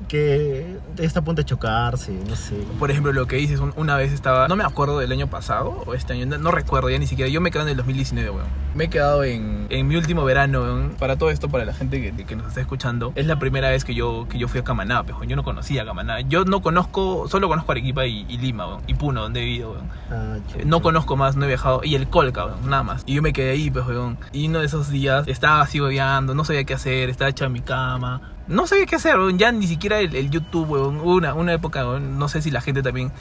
[0.09, 2.57] que está a punto de chocarse, no sé.
[2.79, 5.83] Por ejemplo, lo que dices, un- una vez estaba, no me acuerdo del año pasado
[5.87, 8.31] o este año, no, no recuerdo ya ni siquiera, yo me quedé en el 2019,
[8.31, 8.47] weón.
[8.75, 10.95] Me he quedado en, en mi último verano, weón.
[10.99, 13.85] Para todo esto, para la gente que, que nos está escuchando, es la primera vez
[13.85, 15.29] que yo, que yo fui a Camaná, pues, weón.
[15.29, 16.21] yo no conocía Camaná.
[16.23, 19.73] Yo no conozco, solo conozco Arequipa y, y Lima, weón, y Puno, donde he vivido,
[19.73, 19.91] weón.
[20.11, 20.65] Ah, Eh, chucha.
[20.65, 21.81] No conozco más, no he viajado.
[21.85, 23.03] Y el Colca, weón, nada más.
[23.07, 24.19] Y yo me quedé ahí, pues, weón.
[24.33, 27.53] Y uno de esos días estaba así bobeando, no sabía qué hacer, estaba hecho en
[27.53, 28.21] mi cama.
[28.49, 29.39] No sabía qué hacer, weón.
[29.39, 30.82] Ya ni siquiera el, el YouTube, weón.
[30.89, 33.13] Una, una época, no sé si la gente también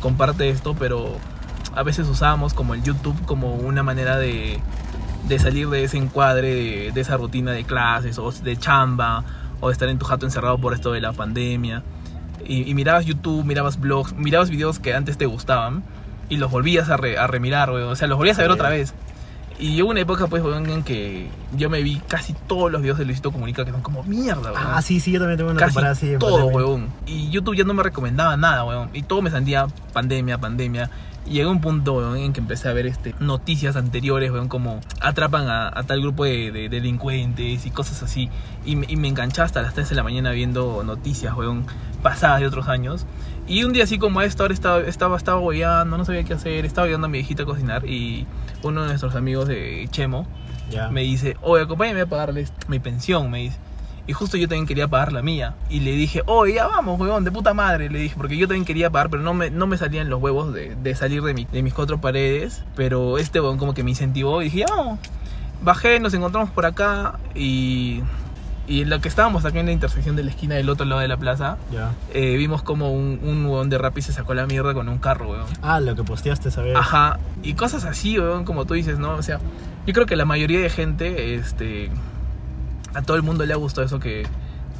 [0.00, 1.16] comparte esto, pero
[1.74, 4.58] a veces usábamos como el YouTube como una manera de,
[5.28, 9.24] de salir de ese encuadre, de, de esa rutina de clases o de chamba,
[9.60, 11.82] o de estar en tu jato encerrado por esto de la pandemia.
[12.46, 15.84] Y, y mirabas YouTube, mirabas blogs, mirabas videos que antes te gustaban
[16.28, 17.70] y los volvías a, re- a remirar.
[17.70, 18.54] O sea, los volvías a ver Sí.
[18.54, 18.94] otra vez.
[19.60, 22.96] Y hubo una época, pues, weón, en que yo me vi casi todos los videos
[22.98, 24.64] de Luisito Comunica que son como mierda, weón.
[24.66, 26.14] Ah, sí, sí, yo también tengo una Casi temporada así.
[26.18, 26.88] todo, weón.
[27.06, 28.88] Y YouTube ya no me recomendaba nada, weón.
[28.94, 30.90] Y todo me sentía pandemia, pandemia.
[31.26, 34.80] Y llegó un punto, weón, en que empecé a ver este, noticias anteriores, weón, como
[35.02, 38.30] atrapan a, a tal grupo de, de delincuentes y cosas así.
[38.64, 41.66] Y, me- y me enganchaba hasta las 3 de la mañana viendo noticias, weón,
[42.02, 43.04] pasadas de otros años.
[43.50, 46.64] Y un día así como esto, ahora estaba, estaba, estaba bobeando, no sabía qué hacer,
[46.64, 48.24] estaba ayudando a mi hijita a cocinar y
[48.62, 50.26] uno de nuestros amigos de Chemo
[50.90, 53.58] me dice, oye, acompáñame a pagarles mi pensión, me dice.
[54.06, 55.54] Y justo yo también quería pagar la mía.
[55.68, 57.90] Y le dije, oye, ya vamos, huevón, de puta madre.
[57.90, 60.52] Le dije, porque yo también quería pagar, pero no me, no me salían los huevos
[60.54, 62.64] de, de salir de, mi- de mis cuatro paredes.
[62.76, 64.98] Pero este huevón como que me incentivó y dije, ya vamos.
[65.62, 68.02] Bajé, nos encontramos por acá y...
[68.70, 71.00] Y en lo que estábamos acá en la intersección de la esquina del otro lado
[71.00, 71.56] de la plaza,
[72.14, 75.28] eh, vimos como un, un huevón de Rappi se sacó la mierda con un carro,
[75.30, 75.48] huevón.
[75.60, 76.76] Ah, lo que posteaste esa vez.
[76.76, 79.16] Ajá, y cosas así, weón, como tú dices, ¿no?
[79.16, 79.40] O sea,
[79.88, 81.90] yo creo que la mayoría de gente, este,
[82.94, 84.24] a todo el mundo le ha gustado eso que,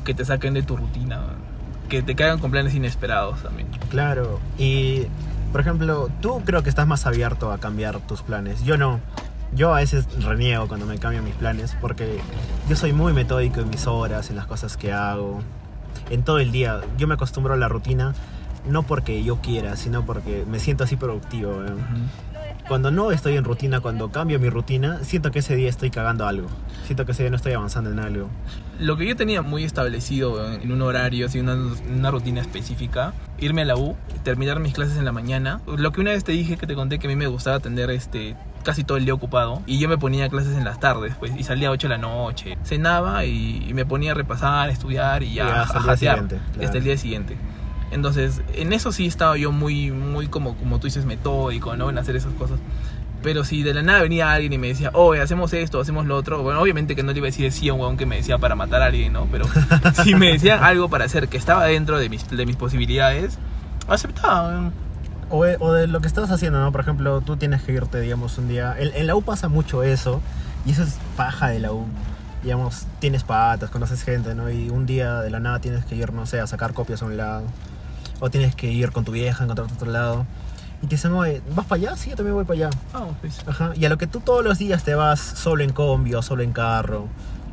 [0.04, 1.40] que te saquen de tu rutina, weón.
[1.88, 3.66] que te caigan con planes inesperados también.
[3.90, 4.38] Claro.
[4.56, 5.06] Y,
[5.50, 8.62] por ejemplo, tú creo que estás más abierto a cambiar tus planes.
[8.62, 9.00] Yo no.
[9.54, 12.18] Yo a veces reniego cuando me cambian mis planes porque
[12.68, 15.40] yo soy muy metódico en mis horas, en las cosas que hago,
[16.10, 16.80] en todo el día.
[16.98, 18.14] Yo me acostumbro a la rutina
[18.68, 21.50] no porque yo quiera, sino porque me siento así productivo.
[21.50, 21.78] weón.
[22.68, 26.26] Cuando no estoy en rutina, cuando cambio mi rutina, siento que ese día estoy cagando
[26.26, 26.48] algo.
[26.84, 28.28] Siento que ese día no estoy avanzando en algo.
[28.78, 31.56] Lo que yo tenía muy establecido en un horario, así una,
[31.90, 35.60] una rutina específica, irme a la U, terminar mis clases en la mañana.
[35.66, 37.90] Lo que una vez te dije que te conté que a mí me gustaba atender
[37.90, 41.32] este casi todo el día ocupado y yo me ponía clases en las tardes pues
[41.36, 45.22] y salía a 8 de la noche cenaba y, y me ponía a repasar estudiar
[45.22, 46.66] y ya, Y a jatear siguiente, claro.
[46.66, 47.36] hasta el día siguiente
[47.90, 51.98] entonces en eso sí estaba yo muy muy como como tú dices metódico no en
[51.98, 52.58] hacer esas cosas
[53.22, 56.16] pero si de la nada venía alguien y me decía, oye, hacemos esto, hacemos lo
[56.16, 58.16] otro, bueno, obviamente que no le iba a decir sí a un huevón que me
[58.16, 59.26] decía para matar a alguien, ¿no?
[59.30, 59.44] Pero
[60.04, 63.38] si me decían algo para hacer que estaba dentro de mis, de mis posibilidades,
[63.88, 64.70] aceptaba.
[65.30, 66.72] O de, o de lo que estás haciendo, ¿no?
[66.72, 68.74] Por ejemplo, tú tienes que irte, digamos, un día.
[68.78, 70.20] En, en la U pasa mucho eso,
[70.66, 71.86] y eso es paja de la U.
[72.42, 74.50] Digamos, tienes patas, conoces gente, ¿no?
[74.50, 77.06] Y un día de la nada tienes que ir, no sé, a sacar copias a
[77.06, 77.44] un lado.
[78.18, 80.26] O tienes que ir con tu vieja, a encontrarte a otro lado.
[80.82, 81.96] Y te dicen, oye, ¿vas para allá?
[81.96, 82.70] Sí, yo también voy para allá.
[82.92, 83.38] Vamos, pues.
[83.46, 83.72] Ajá.
[83.76, 86.42] Y a lo que tú todos los días te vas solo en combi o solo
[86.42, 87.06] en carro,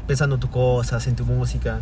[0.07, 1.81] pensando en tus cosas, en tu música,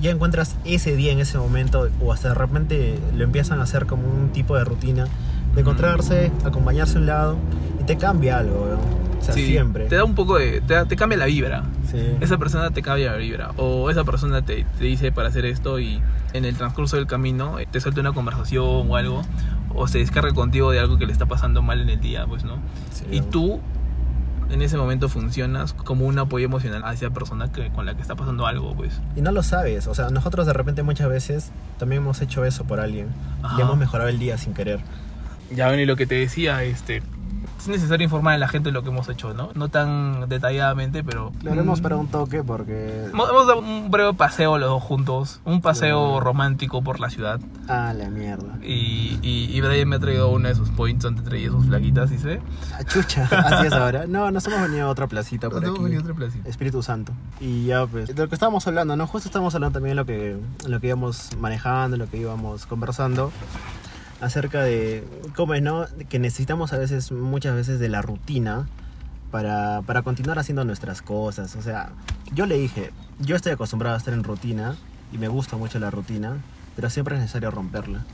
[0.00, 3.86] ya encuentras ese día en ese momento, o hasta de repente lo empiezan a hacer
[3.86, 5.06] como un tipo de rutina,
[5.54, 7.36] de encontrarse, acompañarse a un lado,
[7.80, 9.00] y te cambia algo, weón.
[9.18, 9.84] O sea, Sí, siempre.
[9.84, 10.62] Te da un poco de.
[10.62, 11.64] Te, da- te cambia la vibra.
[11.90, 11.98] Sí.
[12.20, 13.50] Esa persona te cambia la vibra.
[13.58, 16.00] O esa persona te, te dice para hacer esto y
[16.32, 19.20] en el transcurso del camino eh, te suelta una conversación o algo.
[19.74, 22.44] O se descarga contigo de algo que le está pasando mal en el día, pues,
[22.44, 22.54] ¿no?
[22.92, 23.60] Sí, Y tú
[24.50, 28.02] en ese momento funcionas como un apoyo emocional a esa persona que, con la que
[28.02, 29.00] está pasando algo, pues.
[29.16, 32.64] Y no lo sabes, o sea, nosotros de repente muchas veces también hemos hecho eso
[32.64, 33.08] por alguien.
[33.42, 33.58] Ajá.
[33.58, 34.80] Y hemos mejorado el día sin querer.
[35.54, 37.02] Ya ven, y lo que te decía, este.
[37.58, 39.50] Es necesario informar a la gente de lo que hemos hecho, ¿no?
[39.54, 41.30] No tan detalladamente, pero.
[41.42, 43.04] Lo haremos Mm, para un toque porque...
[43.12, 46.20] Hemos hemos dado un breve paseo los dos juntos, un paseo Claro.
[46.20, 47.38] romántico por la ciudad.
[47.68, 48.56] Ah, la mierda.
[48.62, 52.08] Y, y, y Brian me ha traído uno de sus points donde traía sus flaquitas,
[52.08, 52.16] ¿sí?
[52.72, 54.06] Ah, chucha, así es ahora.
[54.06, 55.84] No, nos hemos venido a otra placita por Nos hemos aquí.
[55.84, 56.48] venido a otra placita.
[56.48, 57.12] Espíritu Santo.
[57.40, 59.06] Y ya, pues, de lo que estábamos hablando, ¿no?
[59.06, 63.30] Justo estábamos hablando también de lo que, lo que íbamos manejando, lo que íbamos conversando.
[64.20, 65.04] Acerca de
[65.34, 65.86] cómo es, ¿no?
[66.08, 68.68] Que necesitamos a veces, muchas veces, de la rutina
[69.30, 71.56] para, para continuar haciendo nuestras cosas.
[71.56, 71.90] O sea,
[72.32, 74.76] yo le dije, yo estoy acostumbrado a estar en rutina
[75.12, 76.38] y me gusta mucho la rutina,
[76.76, 78.04] pero siempre es necesario romperla.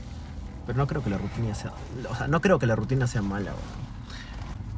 [0.65, 1.71] Pero no creo que la rutina sea,
[2.09, 3.51] o sea, no creo que la rutina sea mala.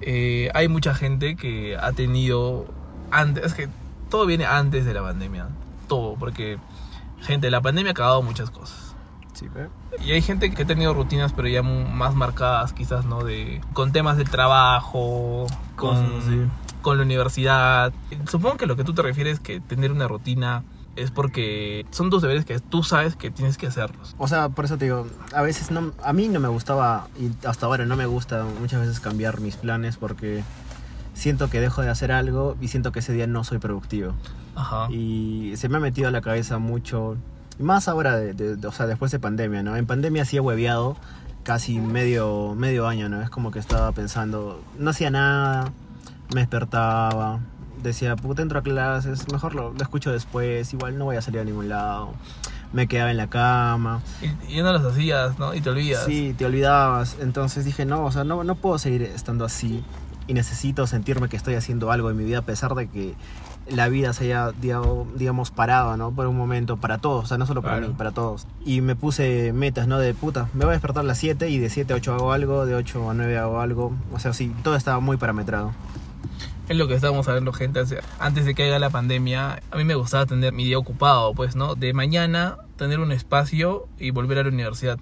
[0.02, 2.65] Eh, hay mucha gente que ha tenido
[3.12, 3.70] antes, es que
[4.10, 5.48] todo viene antes de la pandemia,
[5.88, 6.58] todo, porque
[7.22, 8.88] gente, la pandemia ha cagado muchas cosas.
[9.34, 9.48] Sí.
[10.06, 13.24] Y hay gente que ha tenido rutinas, pero ya más marcadas, quizás, ¿no?
[13.24, 16.42] De, con temas del trabajo, con, Cosas así.
[16.82, 17.94] con la universidad.
[18.28, 20.63] Supongo que lo que tú te refieres que tener una rutina
[20.96, 24.15] es porque son tus deberes que tú sabes que tienes que hacerlos.
[24.18, 27.32] O sea, por eso te digo, a veces no, a mí no me gustaba, y
[27.48, 30.44] hasta ahora no me gusta muchas veces cambiar mis planes porque
[31.13, 34.13] siento que dejo de hacer algo y siento que ese día no soy productivo.
[34.56, 34.92] Ajá.
[34.92, 37.15] Y se me ha metido a la cabeza mucho,
[37.60, 39.76] más ahora, de, de- o sea, después de pandemia, ¿no?
[39.76, 40.95] En pandemia sí he hueveado
[41.43, 43.22] casi medio, medio año, ¿no?
[43.22, 45.72] Es como que estaba pensando, no hacía nada,
[46.34, 47.39] me despertaba,
[47.82, 51.39] decía, puta, entro a clases, mejor lo, lo escucho después, igual no voy a salir
[51.41, 52.13] a ningún lado.
[52.72, 55.56] Me quedaba en la cama, Y, y no los hacías, ¿no?
[55.56, 56.06] Y te olvidas.
[56.06, 57.17] Sí, te olvidabas.
[57.19, 59.84] Entonces dije, no, o sea, no, no puedo seguir estando así.
[60.28, 63.15] Y necesito sentirme que estoy haciendo algo en mi vida, a pesar de que
[63.71, 66.12] la vida se haya, digamos, parado, ¿no?
[66.12, 67.88] Por un momento, para todos, o sea, no solo para Claro.
[67.89, 68.47] mí, para todos.
[68.65, 69.99] Y me puse metas, ¿no?
[69.99, 72.32] De puta, me voy a despertar a las 7 y de 7 a 8 hago
[72.34, 73.93] algo, de 8 a 9 hago algo.
[74.13, 75.71] O sea, sí, todo estaba muy parametrado.
[76.67, 77.82] Es lo que estábamos hablando, gente.
[78.19, 81.55] Antes de que haya la pandemia, a mí me gustaba tener mi día ocupado, pues,
[81.55, 81.73] ¿no?
[81.73, 84.99] De mañana tener un espacio y volver a la universidad.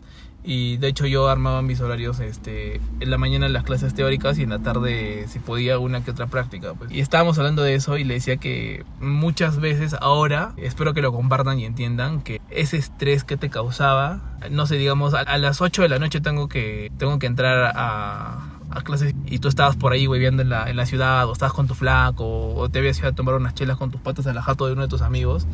[0.49, 4.43] Y de hecho yo armaba mis horarios este, en la mañana las clases teóricas y
[4.43, 6.73] en la tarde, si podía, una que otra práctica.
[6.73, 6.89] Pues.
[6.89, 11.11] Y estábamos hablando de eso y le decía que muchas veces ahora, espero que lo
[11.11, 15.59] compartan y entiendan, que ese estrés que te causaba, no sé, digamos, a, a las
[15.59, 19.75] 8 de la noche tengo que, tengo que entrar a, a clases y tú estabas
[19.75, 22.79] por ahí hueveando en la, en la ciudad o estabas con tu flaco o te
[22.79, 24.87] habías ido a tomar unas chelas con tus patas a la jato de uno de
[24.87, 25.45] tus amigos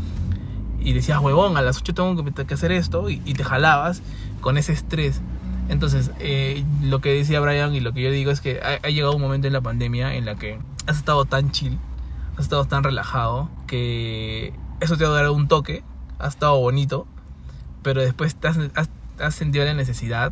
[0.80, 4.04] y decías, huevón, a las 8 tengo que hacer esto y, y te jalabas
[4.44, 5.22] con ese estrés.
[5.70, 8.90] Entonces, eh, lo que decía Brian y lo que yo digo es que ha, ha
[8.92, 11.80] llegado un momento en la pandemia en la que has estado tan chill,
[12.38, 15.84] has estado tan relajado, que eso te ha dado un toque,
[16.20, 17.08] ha estado bonito,
[17.82, 20.32] pero después te has, has- has sentido la necesidad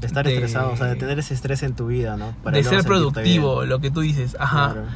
[0.00, 2.26] De estar De- estresado, o sea, de tener ese estrés en tu vida, ¿no?
[2.26, 4.72] de luego ser productivo, lo que tú dices, ajá.
[4.72, 4.86] Claro.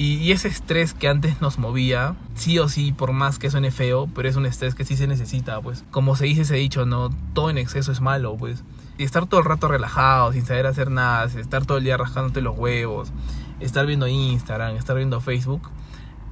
[0.00, 3.70] Y, y ese estrés que antes nos movía, sí o sí, por más que suene
[3.70, 5.84] feo, pero es un estrés que sí se necesita, pues.
[5.90, 7.10] Como se dice ese dicho, ¿no?
[7.34, 8.64] Todo en exceso es malo, pues.
[8.96, 12.40] Y estar todo el rato relajado, sin saber hacer nada, estar todo el día rascándote
[12.40, 13.12] los huevos,
[13.60, 15.68] estar viendo Instagram, estar viendo Facebook,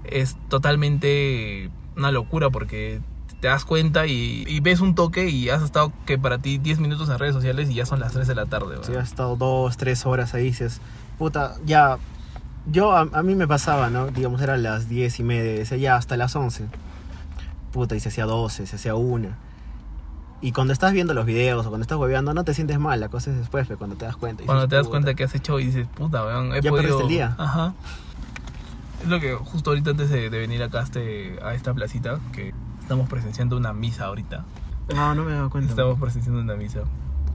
[0.04, 3.02] es totalmente una locura porque
[3.40, 7.08] te das cuenta y, ves un toque y has estado que para ti 10 minutos
[7.10, 8.96] en redes sociales y ya son las 3 de la tarde, ¿verdad?
[8.96, 10.80] has estado dos, tres horas ahí, dices,
[11.18, 11.98] puta, ya.
[12.66, 14.08] Yo, a, a mí me pasaba, ¿no?
[14.08, 16.66] Digamos, eran las diez y media, decía ya hasta las 11.
[17.72, 19.36] Puta, y se hacía 12, se hacía una.
[20.40, 23.08] Y cuando estás viendo los videos o cuando estás hueveando, no te sientes mal, la
[23.08, 24.42] cosa es después, pero cuando te das cuenta.
[24.42, 24.90] dices, Cuando te das "Puta".
[24.92, 26.76] cuenta que has hecho y dices, puta, weón, he Ya podido...
[26.76, 27.34] perdiste el día.
[27.38, 27.72] Ajá.
[29.02, 32.18] Es lo que justo ahorita antes de, de venir acá a, este, a esta placita,
[32.32, 34.44] que estamos presenciando una misa ahorita.
[34.94, 35.70] No, no me he dado cuenta.
[35.70, 36.80] Estamos presenciando una misa.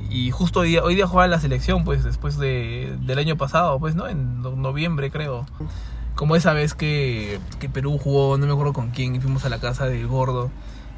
[0.10, 3.80] Y justo hoy día, hoy día juega la selección, pues, después de, del año pasado,
[3.80, 4.08] pues, ¿no?
[4.08, 5.46] En no- noviembre, creo.
[6.16, 9.50] Como esa vez que, que Perú jugó, no me acuerdo con quién, y fuimos a
[9.50, 10.52] la casa del gordo.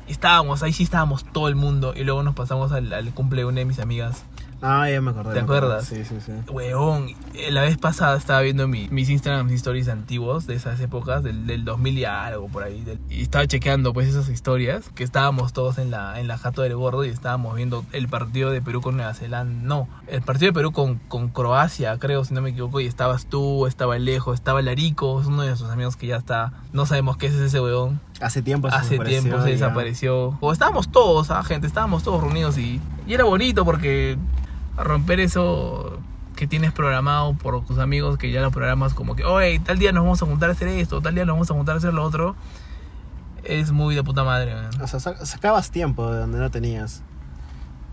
[0.08, 1.94] Estábamos, ahí sí estábamos todo el mundo.
[1.96, 4.24] Y luego nos pasamos al, al cumple de una de mis amigas
[4.62, 5.34] Ah, ya me acordé.
[5.34, 5.58] ¿Te me acordé.
[5.60, 5.86] acuerdas?
[5.88, 6.32] Sí, sí, sí.
[6.52, 11.24] Weón, eh, la vez pasada estaba viendo mi- mis Instagram stories antiguos de esas épocas,
[11.24, 12.82] del, del 2000 y algo por ahí.
[12.82, 16.62] del- y estaba chequeando pues esas historias, que estábamos todos en la, en la jato
[16.62, 19.54] del gordo y estábamos viendo el partido de Perú con Nueva Zelanda.
[19.63, 22.80] No, el partido de Perú con, con Croacia, creo, si no me equivoco.
[22.80, 26.54] Y estabas tú, estaba Alejo, estaba Larico, es uno de nuestros amigos que ya está.
[26.74, 28.00] No sabemos qué es ese weón.
[28.21, 29.54] Hace tiempo se Hace desapareció, tiempo se ya.
[29.54, 30.38] desapareció.
[30.39, 34.17] O estábamos todos, ah, gente, estábamos todos reunidos y, y era bonito porque
[34.78, 35.99] romper eso
[36.36, 39.91] que tienes programado por tus amigos que ya lo programas como que, oye, tal día
[39.91, 41.93] nos vamos a juntar a hacer esto, tal día nos vamos a juntar a hacer
[41.93, 42.36] lo otro,
[43.43, 44.54] es muy de puta madre.
[44.56, 44.82] man.
[44.82, 47.04] O sea, sa- sacabas tiempo de donde no tenías.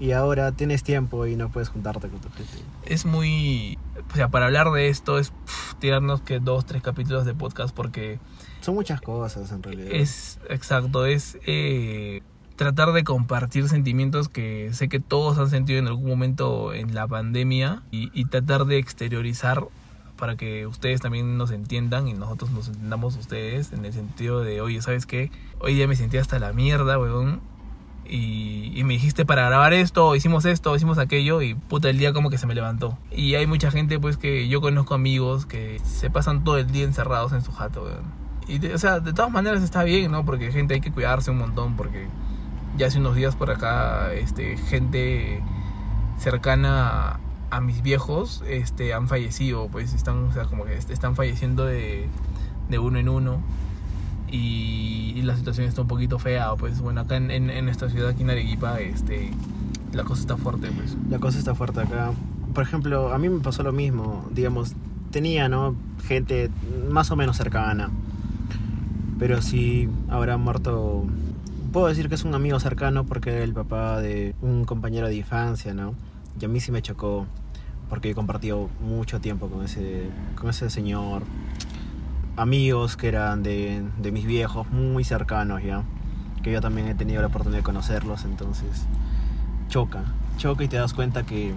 [0.00, 2.52] Y ahora tienes tiempo y no puedes juntarte con tu gente.
[2.86, 3.78] Es muy...
[4.12, 7.72] O sea, para hablar de esto es pff, tirarnos que dos, tres capítulos de podcast
[7.72, 8.18] porque
[8.62, 9.88] Son muchas cosas en realidad.
[9.92, 12.22] Es exacto, es eh,
[12.54, 17.08] tratar de compartir sentimientos que sé que todos han sentido en algún momento en la
[17.08, 19.66] pandemia y, y tratar de exteriorizar
[20.16, 24.60] para que ustedes también nos entiendan y nosotros nos entendamos ustedes en el sentido de,
[24.60, 25.32] oye, ¿sabes qué?
[25.58, 27.40] Hoy día me sentí hasta la mierda, weón.
[28.08, 32.12] Y, y me dijiste para grabar esto, hicimos esto, hicimos aquello y puta el día
[32.12, 32.96] como que se me levantó.
[33.10, 36.84] Y hay mucha gente pues que yo conozco amigos que se pasan todo el día
[36.84, 38.21] encerrados en su jato, weón.
[38.52, 40.24] Y de- o sea, de todas maneras está bien, ¿no?
[40.24, 42.06] Porque gente hay que cuidarse un montón porque
[42.76, 45.40] ya hace unos días por acá este gente
[46.18, 47.18] cercana
[47.50, 51.64] a, mis viejos este han fallecido, pues están o sea, como que est- están falleciendo
[51.64, 52.08] de,
[52.68, 53.40] de uno en uno.
[54.30, 57.90] Y, y la situación está un poquito fea, pues bueno, acá en, en, en nuestra
[57.90, 59.30] ciudad, aquí en Arequipa, este,
[59.92, 60.96] la cosa está fuerte, pues.
[61.10, 62.12] La cosa está fuerte acá.
[62.54, 64.26] Por ejemplo, a mí me pasó lo mismo.
[64.30, 64.72] Digamos,
[65.10, 65.74] tenía, ¿no?
[66.06, 66.50] Gente
[66.90, 67.90] más o menos cercana.
[69.22, 71.04] Pero sí habrá muerto.
[71.72, 75.14] Puedo decir que es un amigo cercano porque era el papá de un compañero de
[75.14, 75.94] infancia, ¿no?
[76.40, 77.28] Y a mí sí me chocó
[77.88, 81.22] porque he compartido mucho tiempo con ese, con ese señor.
[82.34, 85.84] Amigos que eran de, de mis viejos, muy cercanos ya.
[86.42, 88.86] Que yo también he tenido la oportunidad de conocerlos, entonces
[89.68, 90.02] choca.
[90.36, 91.52] Choca y te das cuenta que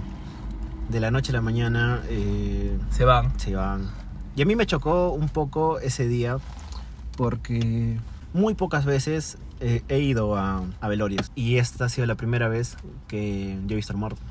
[0.89, 3.39] de la noche a la mañana eh, Se van.
[3.39, 3.89] se van.
[4.35, 6.37] Y a mí me chocó un poco ese día
[7.15, 7.97] porque
[8.33, 11.31] muy pocas veces eh, he ido a, a velorios.
[11.35, 14.21] Y esta ha sido la primera vez que yo he visto al muerto.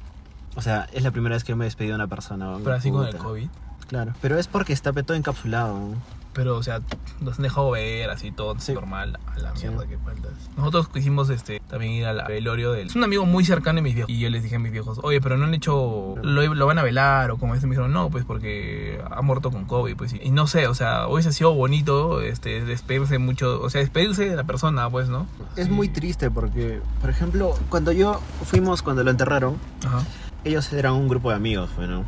[0.56, 2.56] O sea, es la primera vez que me he despedido de una persona.
[2.62, 3.24] Pero así con el Puta.
[3.24, 3.48] COVID.
[3.88, 4.14] Claro.
[4.20, 5.94] Pero es porque está todo encapsulado.
[6.34, 6.80] Pero, o sea,
[7.20, 8.74] nos han dejado ver así todo Sí.
[8.74, 9.18] normal.
[9.34, 9.68] A la Sí.
[9.68, 10.32] mierda que faltas.
[10.56, 12.88] Nosotros quisimos este, también ir al velorio del.
[12.88, 14.10] Es un amigo muy cercano de mis viejos.
[14.10, 16.14] Y yo les dije a mis viejos, oye, pero no han hecho.
[16.22, 17.66] Lo, lo van a velar o como este.
[17.66, 19.96] Me dijeron, no, pues porque ha muerto con COVID.
[19.96, 23.60] Pues, y, y no sé, o sea, hubiese sido bonito este, despedirse mucho.
[23.62, 25.26] O sea, despedirse de la persona, pues, ¿no?
[25.56, 25.70] Es Sí.
[25.70, 30.02] muy triste porque, por ejemplo, cuando yo fuimos, cuando lo enterraron, Ajá.
[30.44, 32.02] ellos eran un grupo de amigos, bueno.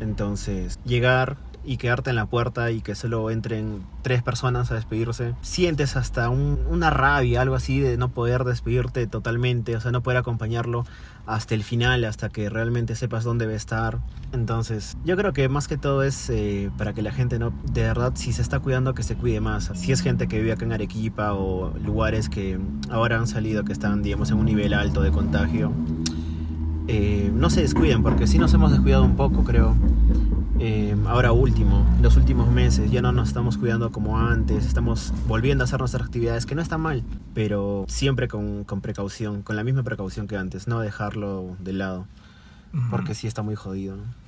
[0.00, 5.34] Entonces, llegar y quedarte en la puerta y que solo entren tres personas a despedirse,
[5.42, 10.02] sientes hasta un- una rabia, algo así de no poder despedirte totalmente, o sea, no
[10.02, 10.84] poder acompañarlo
[11.24, 13.98] hasta el final, hasta que realmente sepas dónde va a estar.
[14.32, 17.82] Entonces, yo creo que más que todo es eh, para que la gente no, de
[17.82, 19.70] verdad, si se está cuidando, que se cuide más.
[19.74, 22.58] Si es gente que vive acá en Arequipa o lugares que
[22.90, 25.70] ahora han salido, que están, digamos, en un nivel alto de contagio,
[26.88, 29.76] eh, no se descuiden, porque sí nos hemos descuidado un poco, creo.
[30.58, 35.64] Eh, ahora último, los últimos meses, ya no nos estamos cuidando como antes, estamos volviendo
[35.64, 37.02] a hacer nuestras actividades, que no está mal,
[37.34, 42.06] pero siempre con, con precaución, con la misma precaución que antes, no dejarlo de lado,
[42.90, 43.96] porque sí está muy jodido.
[43.96, 44.21] ¿no?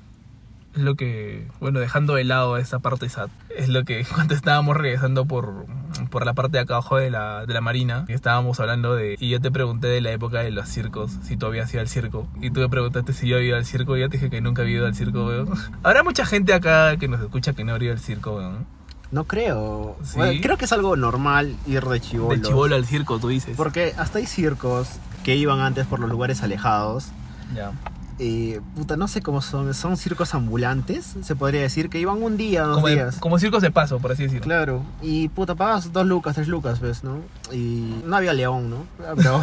[0.75, 4.77] Es lo que, bueno, dejando de lado esa parte sad, es lo que cuando estábamos
[4.77, 5.67] regresando por,
[6.11, 9.29] por la parte de acá abajo de la, de la marina, estábamos hablando de, y
[9.31, 12.27] yo te pregunté de la época de los circos, si tú habías ido al circo,
[12.41, 14.41] y tú me preguntaste si yo había ido al circo, y yo te dije que
[14.41, 15.49] nunca había ido al circo, weón.
[15.83, 18.67] Habrá mucha gente acá que nos escucha que no habría ido al circo, weón.
[19.13, 20.17] No creo, Sí.
[20.17, 22.35] Bueno, creo que es algo normal ir de chivolo.
[22.35, 23.57] De chivolo al circo, tú dices.
[23.57, 24.89] Porque hasta hay circos
[25.23, 27.13] que iban antes por los lugares alejados.
[27.55, 27.71] Ya.
[28.19, 32.37] Eh, puta, no sé cómo son, son circos ambulantes, se podría decir, que iban un
[32.37, 33.17] día, dos Como, de- días.
[33.19, 34.45] como circos de paso, por así decirlo.
[34.45, 37.03] Claro, y puta, pagas dos lucas, tres lucas, ¿ves?
[37.05, 37.19] ¿no?
[37.53, 38.87] Y no había león, ¿no?
[39.17, 39.43] Pero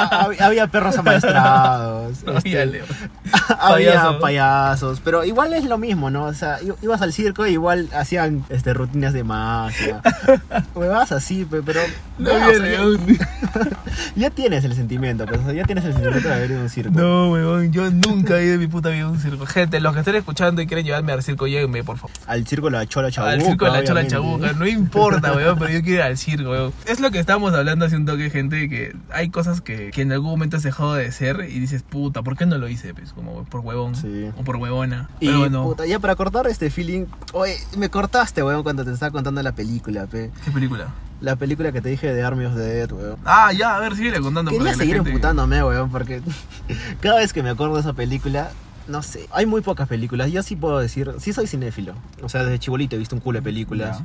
[0.00, 2.22] había, había perros amaestrados.
[2.24, 2.84] No este, había Leo.
[3.58, 4.16] había Payasos.
[4.20, 6.24] payasos, pero igual es lo mismo, ¿no?
[6.24, 10.00] O sea, ibas al circo y igual hacían este, rutinas de magia.
[10.74, 11.80] Huevadas así, pe- pero.
[12.18, 13.00] No había o sea, León.
[14.16, 16.62] Ya, tienes el sentimiento, pues, o sea, ya tienes el sentimiento de haber ido a
[16.62, 16.92] un circo.
[16.98, 19.46] No, weón, yo nunca he ido en mi puta vida a un circo.
[19.46, 22.10] Gente, los que estén escuchando y quieren llevarme al circo, llévenme, por favor.
[22.26, 23.32] Al circo de la chola chabuca.
[23.32, 26.50] al circo de la chola chabuca, no importa, weón, pero yo quiero ir al circo,
[26.50, 26.72] weón.
[26.86, 30.02] Es lo que estábamos estábamos hablando hace un toque, gente, que hay cosas que, que
[30.02, 32.92] en algún momento has dejado de ser y dices, puta, ¿por qué no lo hice?
[32.94, 34.30] Pues como por huevón Sí.
[34.36, 35.08] o por huevona.
[35.20, 38.92] Y Pero bueno, puta, ya para cortar este feeling, oye, me cortaste, weón, cuando te
[38.92, 40.30] estaba contando la película, pe.
[40.44, 40.88] ¿qué película?
[41.20, 43.16] La película que te dije de Army of the Dead, weón.
[43.24, 44.50] Ah, ya, a ver, síguele contando.
[44.50, 46.20] Quería seguir gente- emputándome, weón, porque
[47.00, 48.50] cada vez que me acuerdo de esa película,
[48.88, 50.30] no sé, hay muy pocas películas.
[50.32, 51.94] Yo sí puedo decir, sí soy cinéfilo.
[52.22, 53.98] O sea, desde chibolito he visto un culo de películas.
[53.98, 54.04] Ya.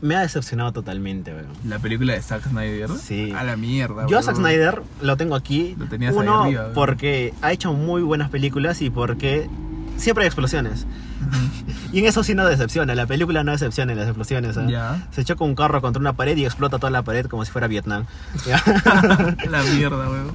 [0.00, 1.46] Me ha decepcionado totalmente, weón.
[1.64, 2.90] La película de Zack Snyder.
[2.90, 3.32] Sí.
[3.32, 4.06] A la mierda.
[4.06, 4.36] Yo a Zack.
[4.36, 5.74] Snyder lo tengo aquí.
[5.78, 9.48] Lo tenías ahí Uno, arriba, porque ha hecho muy buenas películas y porque
[9.96, 10.86] siempre hay explosiones.
[11.92, 12.94] Y en eso sí no decepciona.
[12.94, 14.56] La película no decepciona en las explosiones.
[14.56, 14.66] ¿eh?
[15.12, 17.68] Se choca un carro contra una pared y explota toda la pared como si fuera
[17.68, 18.04] Vietnam.
[19.48, 20.32] la mierda, weón.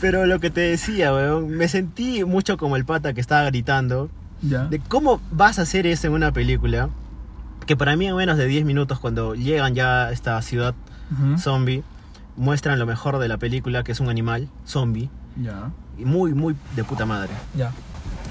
[0.00, 4.10] Pero lo que te decía, weón, me sentí mucho como el pata que estaba gritando.
[4.42, 4.64] Ya.
[4.64, 6.88] De cómo vas a hacer eso en una película.
[7.70, 10.74] Que para mí en menos de 10 minutos cuando llegan ya a esta ciudad
[11.38, 11.84] zombie,
[12.34, 15.08] muestran lo mejor de la película, que es un animal zombie.
[15.40, 15.70] Ya.
[15.96, 17.30] Y muy, muy de puta madre.
[17.54, 17.70] Ya.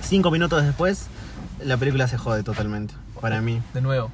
[0.01, 1.07] Cinco minutos después,
[1.63, 2.95] la película se jode totalmente.
[3.21, 3.61] Para mí.
[3.73, 4.11] De nuevo.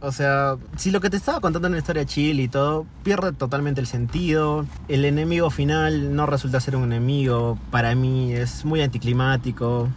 [0.00, 3.32] O sea, si lo que te estaba contando en una historia chill y todo, pierde
[3.32, 4.66] totalmente el sentido.
[4.88, 7.58] El enemigo final no resulta ser un enemigo.
[7.70, 9.88] Para mí es muy anticlimático.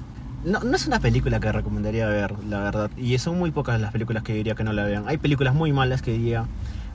[0.43, 2.91] No, no es una película que recomendaría ver, la verdad.
[2.97, 5.03] Y son muy pocas las películas que diría que no la vean.
[5.07, 6.45] Hay películas muy malas que diría,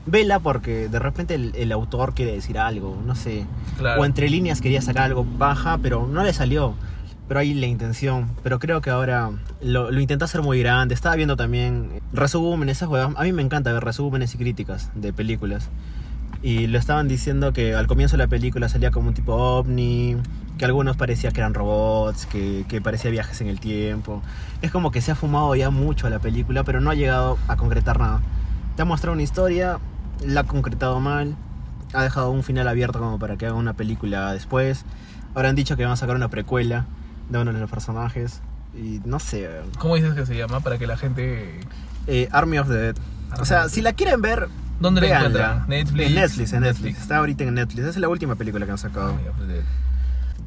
[0.05, 3.45] vela porque de repente el, el autor quiere decir algo, no sé.
[3.77, 4.01] Claro.
[4.01, 6.73] O entre líneas quería sacar algo baja, pero no le salió.
[7.27, 8.29] Pero hay la intención.
[8.43, 9.31] Pero creo que ahora
[9.61, 10.93] lo, lo intenta hacer muy grande.
[10.93, 13.13] Estaba viendo también resúmenes, esas huevas.
[13.15, 15.69] A mí me encanta ver resúmenes y críticas de películas.
[16.43, 20.17] Y lo estaban diciendo que al comienzo de la película salía como un tipo ovni,
[20.57, 24.21] que algunos parecía que eran robots, que, que parecía viajes en el tiempo.
[24.61, 27.37] Es como que se ha fumado ya mucho a la película, pero no ha llegado
[27.47, 28.21] a concretar nada.
[28.75, 29.79] Te ha mostrado una historia,
[30.25, 31.35] la ha concretado mal,
[31.93, 34.85] ha dejado un final abierto como para que haga una película después.
[35.33, 36.85] Ahora han dicho que van a sacar una precuela
[37.29, 38.41] de uno de los personajes.
[38.73, 39.49] Y no sé.
[39.79, 40.59] ¿Cómo dices que se llama?
[40.59, 41.59] Para que la gente.
[42.07, 42.95] eh, Army of the Dead.
[43.39, 44.47] O sea, si la quieren ver,
[44.79, 45.65] ¿Dónde la encuentran?
[45.67, 46.07] Netflix.
[46.09, 46.61] En Netflix, en Netflix.
[46.83, 47.01] Netflix.
[47.01, 47.79] Está ahorita en Netflix.
[47.81, 49.15] Esa es la última película que han sacado.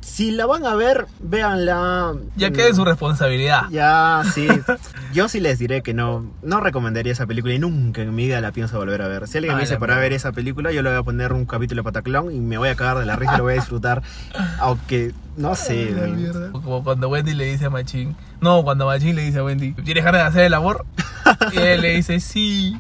[0.00, 2.14] Si la van a ver, véanla.
[2.37, 3.62] Ya quede su responsabilidad.
[3.70, 4.46] Ya, sí.
[5.12, 8.40] Yo sí les diré que no, no recomendaría esa película y nunca en mi vida
[8.40, 9.26] la pienso volver a ver.
[9.28, 11.44] Si alguien Ah, me dice para ver esa película, yo le voy a poner un
[11.46, 13.56] capítulo de Pataclón y me voy a cagar de la risa y lo voy a
[13.56, 14.02] disfrutar.
[14.61, 15.92] Aunque, no sé.
[15.94, 16.52] weón.
[16.52, 18.16] Como cuando Wendy le dice a Machín.
[18.40, 20.84] No, cuando Machín le dice a Wendy, ¿tienes ganas de hacer el amor?
[21.52, 22.78] Y él le dice, sí.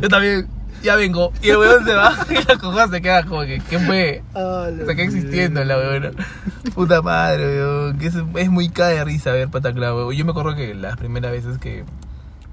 [0.00, 0.48] Yo también,
[0.84, 1.32] ya vengo.
[1.42, 4.22] Y el weón se va y la coja se queda como que, ¿qué fue?
[4.34, 6.10] Ah, Se queda existiendo la weona.
[6.74, 7.98] Puta madre, weón.
[7.98, 10.14] Que es, es muy cae de risa ver Pataclao, weón.
[10.14, 11.84] Yo me acuerdo que las primeras veces que,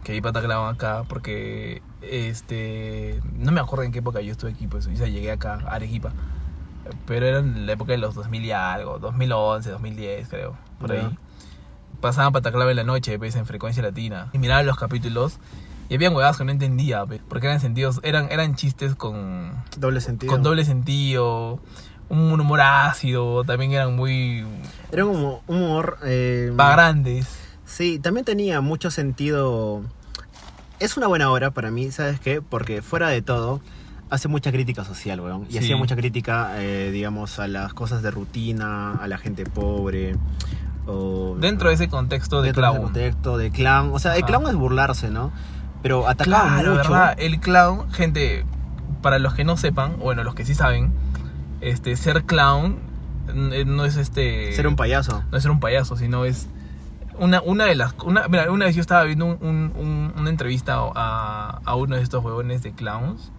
[0.04, 3.20] que vi Pataclao acá, porque este.
[3.38, 4.88] No me acuerdo en qué época yo estuve aquí, pues.
[4.88, 6.14] O sea, llegué acá, a Arequipa.
[7.06, 11.18] Pero era en la época de los 2000 y algo, 2011, 2010, creo, por ahí.
[12.02, 14.30] Pasaban Pataclao en la noche, pues, en frecuencia latina.
[14.34, 15.40] Y miraba los capítulos.
[15.92, 20.32] Y había huevadas que no entendía, porque eran sentidos, eran, eran chistes con, Doble sentido.
[20.32, 21.60] con doble sentido,
[22.08, 24.46] un humor ácido, también eran muy
[24.94, 25.98] Era un humor.
[26.06, 27.28] Eh, pa' grandes.
[27.66, 29.82] Sí, también tenía mucho sentido.
[30.80, 32.42] Es una buena obra para mí, ¿sabes qué?
[32.42, 33.60] Porque fuera de todo,
[34.10, 35.46] hace mucha crítica social, weón.
[35.50, 35.58] Y Sí.
[35.58, 40.16] hacía mucha crítica, eh, digamos, a las cosas de rutina, a la gente pobre.
[40.88, 42.86] O, Dentro de ese contexto de dentro de ese clown.
[42.94, 43.90] contexto de clown.
[43.94, 45.34] O sea, el clown es burlarse, ¿no?
[45.82, 46.92] Pero atacaba Claro, mucho.
[46.92, 47.16] ¿verdad?
[47.18, 48.46] El clown, gente,
[49.02, 50.94] para los que no sepan, bueno, los que sí saben,
[51.62, 52.78] este, ser clown
[53.34, 54.52] n- no es este...
[54.54, 55.24] Ser un payaso.
[55.32, 56.48] no es ser un payaso, sino es
[57.18, 57.94] una, una de las...
[58.04, 61.96] Una, mira, una vez yo estaba viendo un- un- un- una entrevista a, a uno
[61.96, 63.32] de estos huevones de clowns.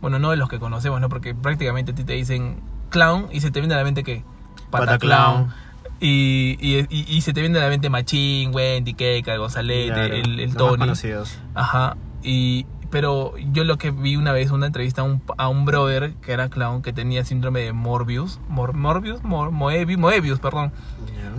[0.00, 1.08] Bueno, no de los que conocemos, ¿no?
[1.10, 4.24] Porque prácticamente a ti te dicen clown y se te viene a la mente que...
[4.70, 5.48] Pataclown.
[5.48, 5.69] Y,
[6.00, 10.46] y, y, y se te viene a la mente Machín, Wendy, Keika, Claro, el, el
[10.46, 10.78] los más Tony.
[10.78, 11.38] conocidos.
[11.54, 11.96] Ajá.
[12.22, 16.12] Y, pero yo lo que vi una vez, una entrevista a un, a un brother
[16.22, 18.40] que era clown que tenía síndrome de Morbius.
[18.48, 20.72] Mor- Morbius, Mor- Moebius, Moebius, perdón.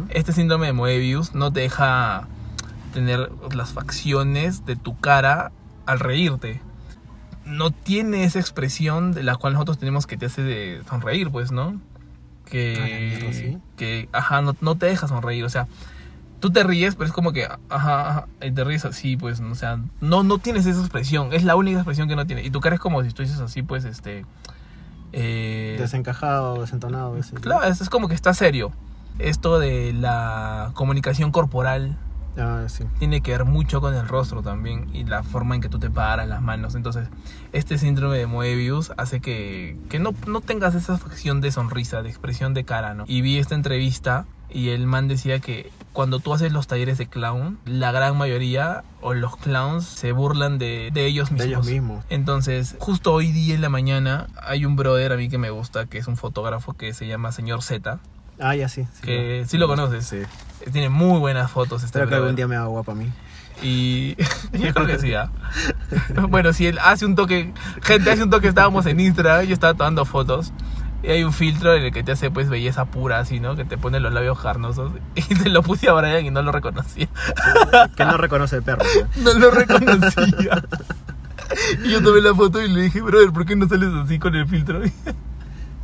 [0.09, 2.27] Este síndrome de Moebius no te deja
[2.93, 5.51] tener las facciones de tu cara
[5.85, 6.61] al reírte.
[7.45, 11.51] No tiene esa expresión de la cual nosotros tenemos que te hace de sonreír, pues,
[11.51, 11.79] ¿no?
[12.51, 13.57] Que, la mierda, ¿sí?
[13.77, 15.43] que ajá, no, no te deja sonreír.
[15.45, 15.67] O sea,
[16.39, 19.55] tú te ríes, pero es como que, ajá, ajá, y te ríes así, pues, o
[19.55, 21.33] sea, no, no tienes esa expresión.
[21.33, 22.43] Es la única expresión que no tiene.
[22.43, 24.25] Y tu cara es como si estuvieses así, pues, este.
[25.13, 27.13] eh, Desencajado, desentonado.
[27.13, 27.39] veces.
[27.39, 28.71] Claro, es, es como que está serio.
[29.19, 31.95] Esto de la comunicación corporal
[32.37, 32.85] Ah, sí.
[32.99, 35.89] tiene que ver mucho con el rostro también y la forma en que tú te
[35.89, 36.75] paras las manos.
[36.75, 37.07] Entonces,
[37.51, 42.09] este síndrome de Moebius hace que, que no, no tengas esa facción de sonrisa, de
[42.09, 43.03] expresión de cara, ¿no?
[43.07, 47.07] Y vi esta entrevista y el man decía que cuando tú haces los talleres de
[47.07, 51.47] clown, la gran mayoría o los clowns se burlan de, de ellos De mismos.
[51.47, 52.05] ellos mismos.
[52.09, 55.85] Entonces, justo hoy día en la mañana hay un brother a mí que me gusta,
[55.87, 57.99] que es un fotógrafo que se llama Señor Z,
[58.39, 58.87] Ah, ya sí.
[58.93, 59.01] sí.
[59.03, 60.05] que sí lo conoces.
[60.05, 60.17] Sí.
[60.71, 63.11] Tiene muy buenas fotos este Espero que algún día me haga guapa a mí.
[63.61, 64.15] Y
[64.53, 65.29] yo creo que sí, ¿ah?
[66.29, 67.53] Bueno, si él hace un toque,
[67.83, 70.51] gente, hace un toque, estábamos en Instagram, yo estaba tomando fotos.
[71.03, 73.55] Y hay un filtro en el que te hace pues belleza pura, así, ¿no?
[73.55, 74.91] Que te pone los labios carnosos.
[75.15, 77.07] Y se lo puse a Brian y no lo reconocía.
[77.95, 78.83] Que no reconoce el perro.
[79.17, 79.33] ¿no?
[79.33, 80.63] No lo reconocía.
[81.83, 84.35] Y yo tomé la foto y le dije, brother, ¿por qué no sales así con
[84.35, 84.81] el filtro?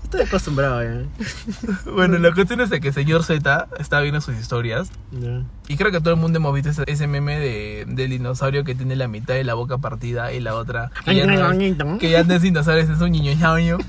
[0.08, 1.04] Estoy acostumbrado ya.
[1.92, 4.90] Bueno, la cuestión es de que señor Z está viendo sus historias.
[5.68, 8.74] Y creo que todo el mundo hemos visto ese, ese meme de, del dinosaurio que
[8.74, 12.10] tiene la mitad de la boca partida y la otra que ya no es, que
[12.10, 13.80] ya no es dinosaurio, es un niño ñaño.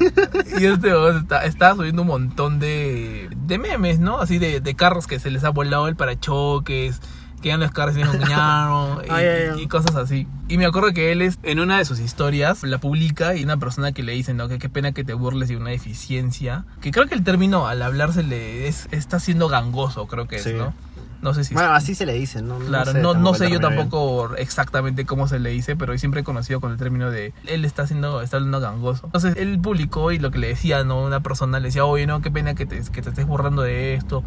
[0.58, 4.20] Y este está, está subiendo un montón de, de memes, ¿no?
[4.20, 7.00] Así de, de carros que se les ha volado el parachoques,
[7.40, 9.62] que ya no es un ñaro, y, Ay, ay, ay.
[9.62, 10.26] y cosas así.
[10.48, 13.56] Y me acuerdo que él es, en una de sus historias, la publica y una
[13.58, 14.48] persona que le dice, ¿no?
[14.48, 16.64] Que qué pena que te burles de una deficiencia.
[16.80, 20.50] Que creo que el término al hablársele es, está siendo gangoso, creo que Sí.
[20.50, 20.74] es, ¿no?
[21.20, 22.58] No sé si Bueno, así se le dice, ¿no?
[22.58, 26.60] Claro, no, no sé yo tampoco exactamente cómo se le dice, pero siempre he conocido
[26.60, 29.06] con el término de él está haciendo, está hablando gangoso.
[29.06, 31.02] Entonces él publicó y lo que le decía, ¿no?
[31.02, 33.94] Una persona le decía, oye, no, qué pena que te, que te estés borrando de
[33.94, 34.22] esto.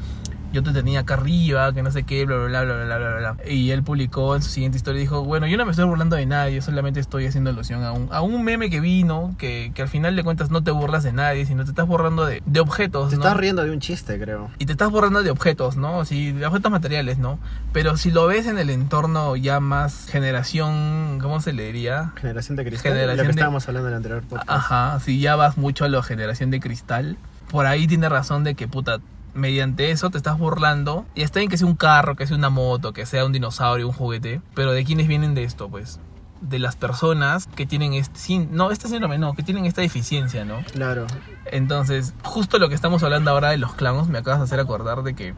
[0.52, 3.18] Yo te tenía acá arriba, que no sé qué, bla, bla, bla, bla, bla, bla,
[3.34, 3.36] bla.
[3.50, 6.16] Y él publicó en su siguiente historia y dijo, bueno, yo no me estoy burlando
[6.18, 9.82] de nadie, solamente estoy haciendo alusión a un, a un meme que vino, que, que
[9.82, 12.60] al final de cuentas no te burlas de nadie, sino te estás borrando de, de
[12.60, 13.24] objetos, Te ¿no?
[13.24, 14.50] estás riendo de un chiste, creo.
[14.60, 16.04] y te estás borrando de objetos, ¿no?
[16.06, 17.40] Sí, de objetos materiales, ¿no?
[17.72, 22.12] Pero si lo ves en el entorno ya más generación, ¿cómo se le diría?
[22.16, 22.92] Generación de cristal.
[22.94, 24.50] Generación lo que de- estábamos hablando en el anterior podcast.
[24.50, 27.18] Ajá, si ya vas mucho a la generación de cristal,
[27.50, 29.00] por ahí tiene razón de que, puta,
[29.34, 31.06] mediante eso te estás burlando.
[31.16, 33.88] Y está bien que sea un carro, que sea una moto, que sea un dinosaurio,
[33.88, 34.42] un juguete.
[34.56, 36.00] Pero ¿de quiénes vienen de esto, pues?
[36.42, 38.20] De las personas que tienen este...
[38.20, 40.64] sin- No, este síndrome no, que tienen esta deficiencia, ¿no?
[40.74, 41.06] Claro.
[41.52, 45.04] Entonces, justo lo que estamos hablando ahora de los clowns, me acabas de hacer acordar
[45.04, 45.34] de que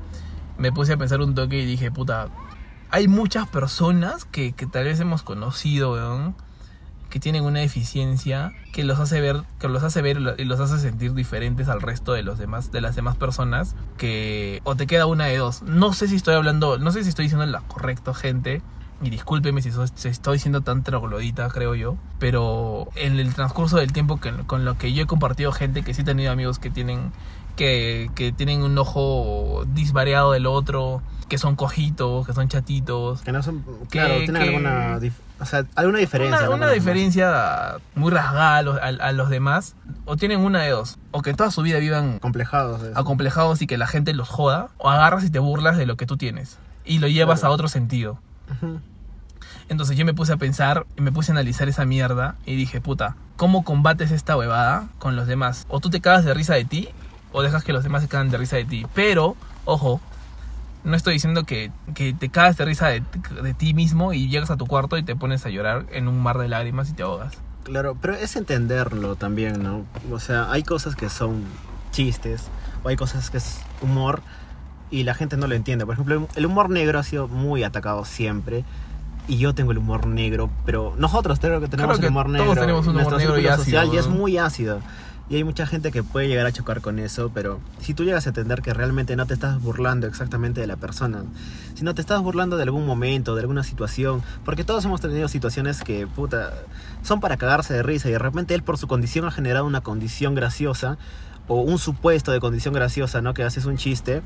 [0.58, 2.30] me puse a pensar un toque y dije, puta,
[2.92, 6.36] hay muchas personas que, que tal vez hemos conocido, weón,
[7.14, 10.80] que tienen una deficiencia que los hace ver, que los hace ver y los hace
[10.80, 15.06] sentir diferentes al resto de los demás, de las demás personas, que o te queda
[15.06, 15.62] una de dos.
[15.62, 18.64] No sé si estoy hablando, no sé si estoy diciendo la correcta gente.
[19.04, 19.70] Y discúlpeme si
[20.10, 21.98] estoy siendo tan troglodita, creo yo.
[22.18, 25.94] Pero en el transcurso del tiempo que, con lo que yo he compartido gente que
[25.94, 27.12] sí he tenido amigos que tienen
[27.56, 33.22] que, que tienen un ojo disvariado del otro, que son cojitos, que son chatitos.
[33.22, 33.64] Que no son.
[33.90, 35.00] Claro, tienen que- alguna.
[35.40, 36.40] O sea, alguna diferencia.
[36.48, 39.76] Una, una diferencia muy rasgada a los, a- a los demás.
[40.06, 40.98] O tienen una de dos.
[41.12, 42.20] O que toda su vida vivan.
[42.20, 42.82] Complejados.
[42.96, 44.70] acomplejados y que la gente los joda.
[44.78, 46.60] O agarras y te burlas de lo que tú tienes.
[46.86, 47.52] Y lo llevas Claro.
[47.52, 48.20] a otro sentido.
[49.70, 52.82] Entonces yo me puse a pensar y me puse a analizar esa mierda y dije,
[52.82, 55.66] puta, ¿cómo combates esta huevada con los demás?
[55.70, 56.90] O tú te cagas de risa de ti
[57.34, 58.86] o dejas que los demás se cagan de risa de ti.
[58.94, 60.00] Pero, ojo,
[60.84, 63.04] no estoy diciendo que, que te cagas de risa de,
[63.42, 66.22] de ti mismo y llegas a tu cuarto y te pones a llorar en un
[66.22, 67.38] mar de lágrimas y te ahogas.
[67.64, 69.86] Claro, pero es entenderlo también, ¿no?
[70.12, 71.44] O sea, hay cosas que son
[71.92, 72.48] chistes,
[72.84, 74.22] o hay cosas que es humor,
[74.92, 75.86] y la gente no lo entiende.
[75.86, 78.64] Por ejemplo, el humor negro ha sido muy atacado siempre.
[79.26, 82.40] Y yo tengo el humor negro, pero nosotros creo que tenemos que el humor todos
[82.40, 82.62] negro.
[82.62, 84.82] tenemos un humor negro y ácido, social es muy ácido.
[85.34, 88.28] Y hay mucha gente que puede llegar a chocar con eso, pero si tú llegas
[88.28, 91.24] a entender que realmente no te estás burlando exactamente de la persona,
[91.74, 95.82] sino te estás burlando de algún momento, de alguna situación, porque todos hemos tenido situaciones
[95.82, 96.08] que,
[97.02, 99.82] son para cagarse de risa y de repente él por su condición ha generado una
[99.82, 101.00] condición graciosa
[101.48, 103.34] o un supuesto de condición graciosa, ¿no?
[103.34, 104.22] Que haces un chiste,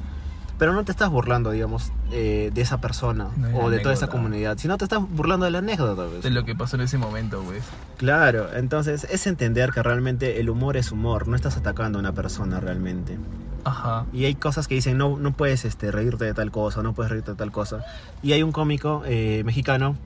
[0.58, 4.08] pero no te estás burlando, digamos, eh, de esa persona No, o de toda esa
[4.08, 6.06] comunidad, sino te estás burlando de la anécdota.
[6.10, 6.24] pues.
[6.24, 7.64] De lo que pasó en ese momento, pues.
[7.98, 12.12] Claro, entonces es entender que realmente el humor es humor, no estás atacando a una
[12.14, 13.18] persona realmente.
[13.64, 14.06] Ajá.
[14.14, 17.12] Y hay cosas que dicen, no, no puedes este, reírte de tal cosa, no puedes
[17.12, 17.84] reírte de tal cosa.
[18.24, 19.98] Y hay un cómico eh, mexicano,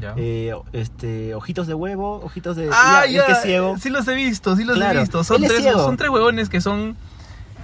[0.00, 0.12] Ya.
[0.16, 2.68] eh, este, ojitos de huevo, ojitos de...
[2.72, 3.76] Ah, ya, que es ciego.
[3.78, 5.24] Sí los he visto, sí los Claro, he visto.
[5.24, 5.78] Son tres, ciego.
[5.82, 6.94] son tres huevones que son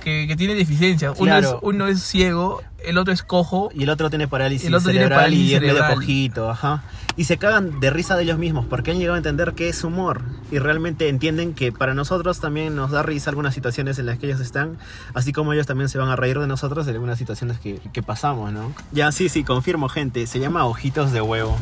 [0.02, 1.14] que, que tiene deficiencias.
[1.18, 1.48] Uno, Claro.
[1.48, 3.70] es, uno es ciego, el otro es cojo.
[3.74, 5.94] Y el otro tiene parálisis El otro tiene cerebral parálisis y es medio cerebral.
[5.94, 6.82] cojito, ajá.
[7.16, 9.84] Y se cagan de risa de ellos mismos porque han llegado a entender qué es
[9.84, 10.22] humor.
[10.50, 14.26] Y realmente entienden que para nosotros también nos da risa algunas situaciones en las que
[14.26, 14.78] ellos están,
[15.14, 18.02] así como ellos también se van a reír de nosotros de algunas situaciones que, que
[18.02, 18.72] pasamos, ¿no?
[18.92, 20.26] Ya, sí, sí, confirmo, gente.
[20.26, 21.58] Se llama Ojitos de Huevo.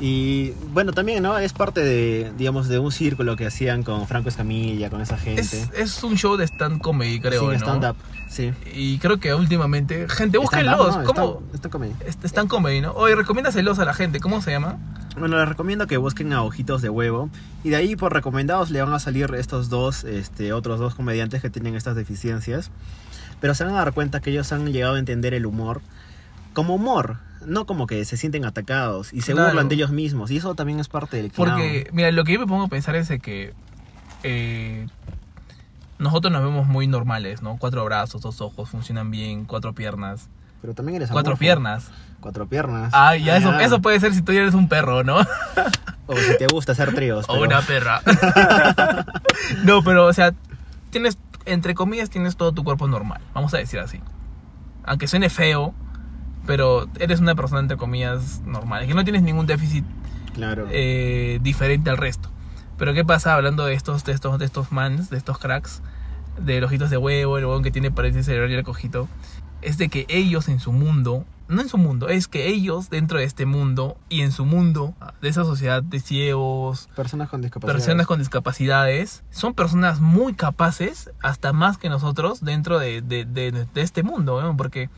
[0.00, 1.36] Y bueno, también, ¿no?
[1.38, 5.42] Es parte de, digamos, de un círculo que hacían con Franco Escamilla, con esa gente.
[5.42, 7.52] Es, es un show de stand comedy, creo, sí, ¿no?
[7.54, 7.96] stand-up,
[8.28, 8.52] sí.
[8.74, 10.96] Y creo que últimamente, gente, búsquenlos.
[10.96, 11.04] ¿no?
[11.04, 11.40] ¿Cómo?
[11.42, 11.92] Stand- stand comedy.
[12.06, 12.92] Est- Stand comedy, ¿no?
[12.92, 14.20] Oye, recomiéndaselos a la gente.
[14.20, 14.78] ¿Cómo se llama?
[15.18, 17.28] Bueno, les recomiendo que busquen a Ojitos de Huevo.
[17.62, 21.42] Y de ahí, por recomendados, le van a salir estos dos, este, otros dos comediantes
[21.42, 22.70] que tienen estas deficiencias.
[23.40, 25.82] Pero se van a dar cuenta que ellos han llegado a entender el humor
[26.52, 29.48] como humor, no como que se sienten atacados y se Claro.
[29.48, 30.30] burlan de ellos mismos.
[30.30, 32.96] Y eso también es parte del Porque, mira, lo que yo me pongo a pensar
[32.96, 33.54] es de que
[34.22, 34.86] eh,
[35.98, 37.56] nosotros nos vemos muy normales, ¿no?
[37.58, 40.28] Cuatro brazos, dos ojos, funcionan bien, cuatro piernas.
[40.60, 41.40] Pero también eres Cuatro amorfo.
[41.40, 41.90] piernas.
[42.20, 42.90] Cuatro piernas.
[42.94, 43.62] Ah, ya, eso, ya.
[43.64, 45.16] eso puede ser si tú eres un perro, ¿no?
[46.06, 47.24] O si te gusta hacer tríos.
[47.28, 48.02] O una perra.
[49.64, 50.34] no, pero, o sea,
[50.90, 53.20] tienes, entre comillas, tienes todo tu cuerpo normal.
[53.34, 54.00] Vamos a decir así.
[54.84, 55.74] Aunque suene feo,
[56.46, 58.86] pero eres una persona, entre comillas, normal.
[58.86, 59.84] Que no tienes ningún déficit
[60.34, 60.66] Claro.
[60.70, 62.30] eh, diferente al resto.
[62.78, 65.82] Pero ¿qué pasa hablando de estos, de estos, de estos mans, de estos cracks,
[66.40, 69.08] de los ojitos de huevo, el huevón que tiene parálisis cerebral y el cojito?
[69.60, 73.18] Es de que ellos en su mundo, no en su mundo, es que ellos dentro
[73.18, 77.74] de este mundo y en su mundo, de esa sociedad de ciegos, Personas con discapacidad.
[77.74, 83.52] personas con discapacidades, son personas muy capaces, hasta más que nosotros, dentro de, de- de-
[83.52, 84.56] de este mundo, ¿no?
[84.56, 84.88] porque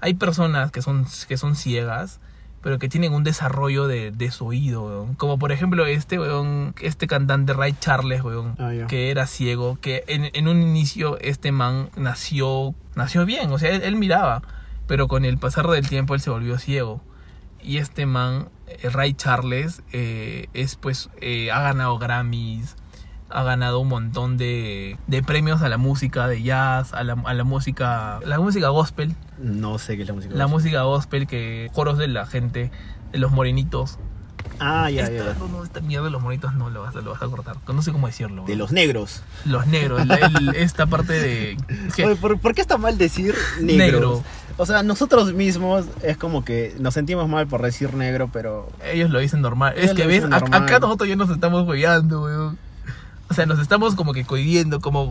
[0.00, 2.20] hay personas que son, que son ciegas,
[2.62, 5.14] pero que tienen un desarrollo de, de su oído, weón.
[5.14, 10.04] como por ejemplo este weón, este cantante Ray Charles, weón, Ah, que era ciego, que
[10.08, 14.42] en, en un inicio este man nació, nació bien, o sea, él, él miraba,
[14.86, 17.00] pero con el pasar del tiempo él se volvió ciego.
[17.62, 22.76] Y este man, eh, Ray Charles, eh, es pues, eh, ha ganado Grammys,
[23.28, 27.34] ha ganado un montón de, de premios a la música de jazz, a la, a
[27.34, 30.34] la música, la música gospel, No sé qué es la música.
[30.34, 32.70] la música gospel que coros de la gente,
[33.12, 33.98] de los morenitos.
[34.60, 35.38] Ah, ya, esta, ya.
[35.38, 37.56] No, no, esta mierda de los morenitos no lo vas, a- lo vas a cortar,
[37.66, 38.44] no sé cómo decirlo.
[38.46, 39.22] De los negros.
[39.44, 41.56] los negros, la- el- esta parte de...
[42.04, 43.76] Oye, ¿por, por qué está mal decir negros?
[43.76, 44.22] Negro.
[44.56, 49.10] O sea, nosotros mismos es como que nos sentimos mal por decir negro, pero Ellos
[49.10, 49.74] lo dicen normal.
[49.76, 52.58] Ellos es que ves, acá nosotros ya nos estamos hueveando, weón.
[53.36, 55.10] Sea, nos estamos como que cohibiendo, como...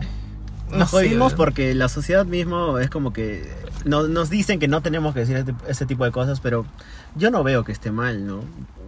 [0.70, 1.36] no nos sé, jodimos weón.
[1.36, 3.50] porque la sociedad mismo es como que
[3.84, 6.66] no- nos dicen que no tenemos que decir este, este tipo de cosas, pero
[7.14, 8.40] yo no veo que esté mal, ¿no?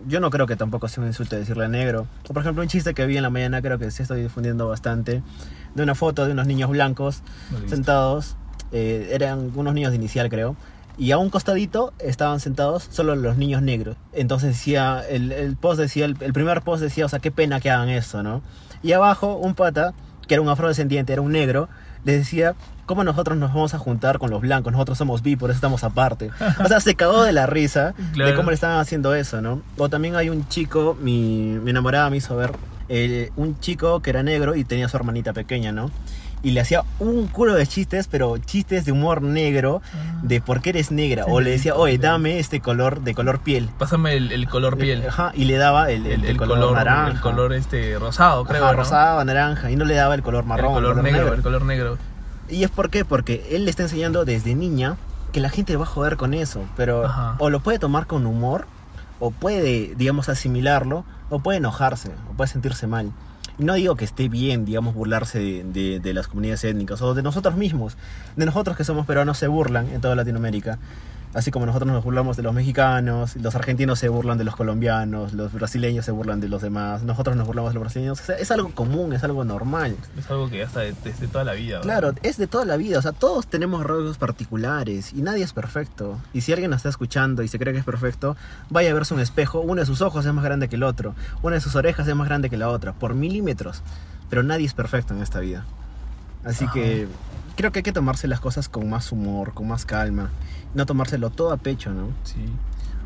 [0.06, 2.06] Yo no creo que tampoco sea un insulto decirle negro.
[2.28, 4.66] O por ejemplo, un chiste que vi en la mañana, creo que sí estoy difundiendo
[4.68, 5.22] bastante,
[5.74, 8.36] de una foto de unos niños blancos No sentados,
[8.72, 10.56] eh, eran unos niños de inicial creo,
[10.96, 13.96] y a un costadito estaban sentados solo los niños negros.
[14.12, 17.60] Entonces decía, el, el post decía, el, el primer post decía, o sea, qué pena
[17.60, 18.42] que hagan eso, ¿no?
[18.82, 19.92] Y abajo un pata,
[20.26, 21.68] que era un afrodescendiente, era un negro,
[22.04, 22.54] le decía,
[22.86, 24.72] ¿cómo nosotros nos vamos a juntar con los blancos?
[24.72, 26.30] Nosotros somos bi, por eso estamos aparte.
[26.64, 28.30] O sea, se cagó de la risa Claro.
[28.30, 29.62] de cómo le estaban haciendo eso, ¿no?
[29.76, 32.52] O también hay un chico, mi, mi enamorada me hizo ver,
[32.88, 35.90] eh, un chico que era negro y tenía su hermanita pequeña, ¿no?
[36.42, 39.82] Y le hacía un culo de chistes, pero chistes de humor negro,
[40.22, 41.24] de por qué eres negra.
[41.24, 43.68] Sí, o le decía, oye, dame este color de color piel.
[43.78, 45.04] Pásame el, el color piel.
[45.08, 46.02] Ajá, y le daba el,
[46.36, 47.10] color, color, naranja.
[47.10, 48.78] el color este rosado, creo, Ajá, ¿no?
[48.78, 50.76] rosado, naranja, y no le daba el color marrón.
[50.76, 51.98] el color negro, el color negro.
[52.48, 54.96] Y es por qué, porque él le está enseñando desde niña
[55.32, 57.34] que la gente va a joder con eso, pero Ajá.
[57.38, 58.66] o lo puede tomar con humor,
[59.18, 63.10] o puede, digamos, asimilarlo, o puede enojarse, o puede sentirse mal.
[63.58, 67.22] No digo que esté bien, digamos, burlarse de, de- de las comunidades étnicas, o de
[67.22, 67.96] nosotros mismos,
[68.36, 70.78] de nosotros que somos peruanos se burlan en toda Latinoamérica.
[71.34, 75.34] Así como nosotros nos burlamos de los mexicanos, los argentinos se burlan de los colombianos,
[75.34, 78.20] los brasileños se burlan de los demás, nosotros nos burlamos de los brasileños.
[78.20, 79.94] O sea, es algo común, es algo normal.
[80.18, 81.80] Es algo que de- desde toda la vida.
[81.82, 85.52] Claro, es de toda la vida, o sea, todos tenemos rasgos particulares y nadie es
[85.52, 86.18] perfecto.
[86.32, 88.36] Y si alguien nos está escuchando y se cree que es perfecto,
[88.70, 91.14] vaya a verse un espejo, uno de sus ojos es más grande que el otro,
[91.42, 93.82] una de sus orejas es más grande que la otra, por milímetros.
[94.30, 95.64] Pero nadie es perfecto en esta vida.
[96.44, 96.72] Así Ajá.
[96.74, 97.06] que
[97.58, 100.30] creo que hay que tomarse las cosas con más humor, con más calma,
[100.74, 102.10] no tomárselo todo a pecho, ¿no?
[102.22, 102.38] Sí.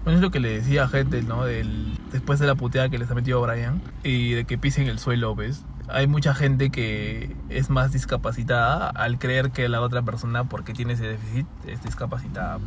[0.04, 1.46] Bueno, es lo que le decía a gente, ¿no?
[1.46, 4.98] Del, después de la puteada que les ha metido Brian y de que pisen el
[4.98, 5.64] suelo, ¿ves?
[5.92, 10.94] Hay mucha gente que es más discapacitada al creer que la otra persona, porque tiene
[10.94, 12.58] ese déficit, es discapacitada.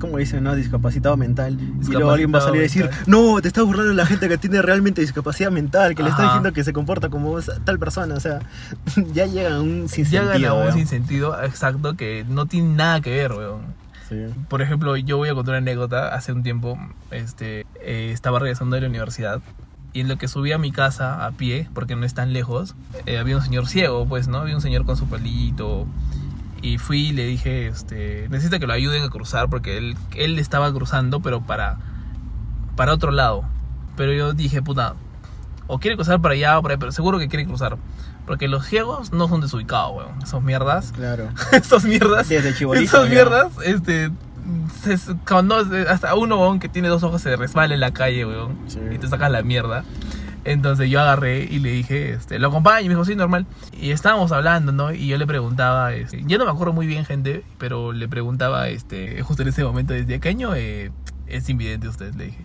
[0.00, 0.54] Como dicen, ¿no?
[0.54, 1.54] Discapacitado mental.
[1.54, 4.06] y Discapacitado luego alguien va a salir a decir, no, te estás burlando de la
[4.06, 7.78] gente que tiene realmente discapacidad mental, que le está diciendo que se comporta como tal
[7.78, 8.14] persona.
[8.14, 8.40] O sea,
[9.12, 10.26] ya llegan a un Ya sinsentido.
[10.28, 10.72] gana un weón.
[10.74, 13.62] sinsentido exacto que no tiene nada que ver, weón.
[14.08, 14.16] Sí.
[14.48, 16.14] Por ejemplo, yo voy a contar una anécdota.
[16.14, 16.78] Hace un tiempo
[17.10, 19.40] este, eh, estaba regresando de la universidad
[19.94, 22.74] y en lo que subí a mi casa a pie, porque no es tan lejos,
[23.06, 24.38] eh, había un señor ciego, pues, ¿no?
[24.38, 25.86] Había un señor con su pelito.
[26.60, 30.38] Y fui y le dije, este, necesita que lo ayuden a cruzar porque él, él
[30.38, 31.76] estaba cruzando, pero para,
[32.76, 33.44] para otro lado.
[33.96, 34.94] Pero yo dije, puta,
[35.66, 37.76] o quiere cruzar para allá o para allá, pero seguro que quiere cruzar.
[38.26, 40.22] Porque los ciegos no son desubicados, weón.
[40.22, 41.28] Esos mierdas Claro.
[41.52, 42.28] esas mierdas.
[42.28, 43.10] Desde chibolito, Esas ya.
[43.10, 44.10] mierdas, este.
[44.82, 45.56] Se- cuando
[45.88, 48.58] hasta uno, weón, que tiene dos ojos se resbala en la calle, weón.
[48.68, 48.78] Sí.
[48.92, 49.84] Y te sacan la mierda.
[50.46, 53.46] Entonces yo agarré y le dije, este, lo acompaño, y me dijo, sí, normal.
[53.80, 54.92] Y estábamos hablando, ¿no?
[54.92, 58.68] Y yo le preguntaba, este, yo no me acuerdo muy bien, gente, pero le preguntaba,
[58.68, 60.92] este, justo en ese momento, ¿desde qué año eh,
[61.26, 62.14] es invidente usted?
[62.14, 62.44] Le dije.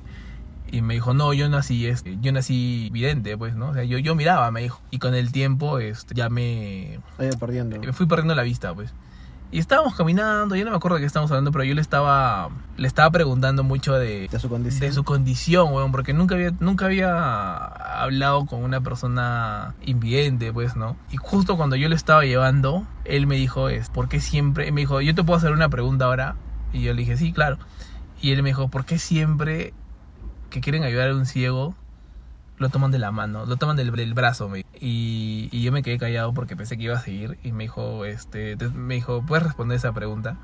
[0.71, 3.69] Y me dijo, no, yo nací, este, yo nací vidente, pues, ¿no?
[3.69, 4.79] O sea, yo, yo miraba, me dijo.
[4.91, 6.99] Y con el tiempo, este, ya me,
[7.37, 7.79] perdiendo.
[7.81, 8.93] me fui perdiendo la vista, pues.
[9.51, 12.49] Y estábamos caminando, yo no me acuerdo de qué estábamos hablando, pero yo le estaba
[12.77, 14.81] le estaba preguntando mucho de, De su condición.
[14.81, 20.75] de su condición, weón, porque nunca había nunca había hablado con una persona invidente, pues,
[20.75, 20.95] ¿no?
[21.11, 24.71] Y justo cuando yo le estaba llevando, él me dijo, es, ¿por qué siempre?
[24.71, 26.35] Me dijo, ¿yo te puedo hacer una pregunta ahora?
[26.71, 27.57] Y yo le dije, sí, claro.
[28.21, 29.73] Y él me dijo, ¿por qué siempre
[30.51, 31.73] que quieren ayudar a un ciego
[32.59, 34.51] lo toman de la mano, lo toman del, brazo.
[34.79, 37.39] Y, y yo me quedé callado porque pensé que iba a seguir.
[37.43, 40.37] Y me dijo, este, te- me dijo, ¿puedes responder esa pregunta?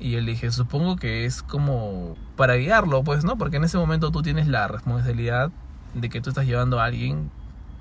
[0.00, 3.36] Y yo le dije, supongo que es como para guiarlo, pues, ¿no?
[3.38, 5.52] Porque en ese momento tú tienes la responsabilidad
[5.94, 7.30] de que tú estás llevando a alguien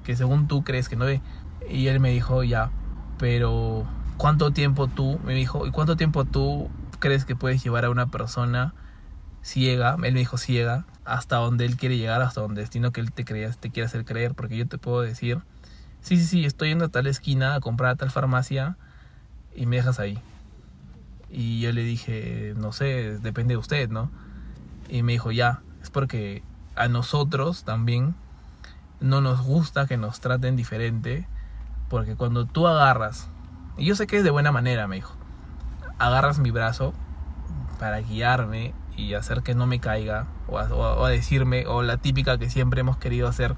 [0.04, 1.22] que según tú crees que no ve.
[1.70, 2.70] Y él me dijo, ya,
[3.18, 3.86] pero
[4.18, 8.08] ¿cuánto tiempo tú, me dijo, ¿y cuánto tiempo tú crees que puedes llevar a una
[8.08, 8.74] persona
[9.42, 9.96] ciega?
[10.04, 13.26] Él me dijo ciega, hasta donde él quiere llegar, hasta donde destino que él te,
[13.26, 14.34] creas, te quiere hacer creer.
[14.36, 15.42] Porque yo te puedo decir,
[16.02, 18.78] sí, sí, sí, estoy yendo a tal esquina a comprar a tal farmacia
[19.56, 20.20] y me dejas ahí.
[21.30, 24.12] Y yo le dije, no sé, depende de usted, ¿no?
[24.88, 26.44] Y me dijo, ya, es porque
[26.76, 28.16] a nosotros también
[29.00, 31.28] no nos gusta que nos traten diferente,
[31.90, 33.30] porque cuando tú agarras,
[33.78, 35.16] y yo sé que es de buena manera, me dijo,
[35.98, 36.94] agarras mi brazo
[37.80, 42.38] para guiarme y hacer que no me caiga, o a, o decirme, o la típica
[42.38, 43.56] que siempre hemos querido hacer,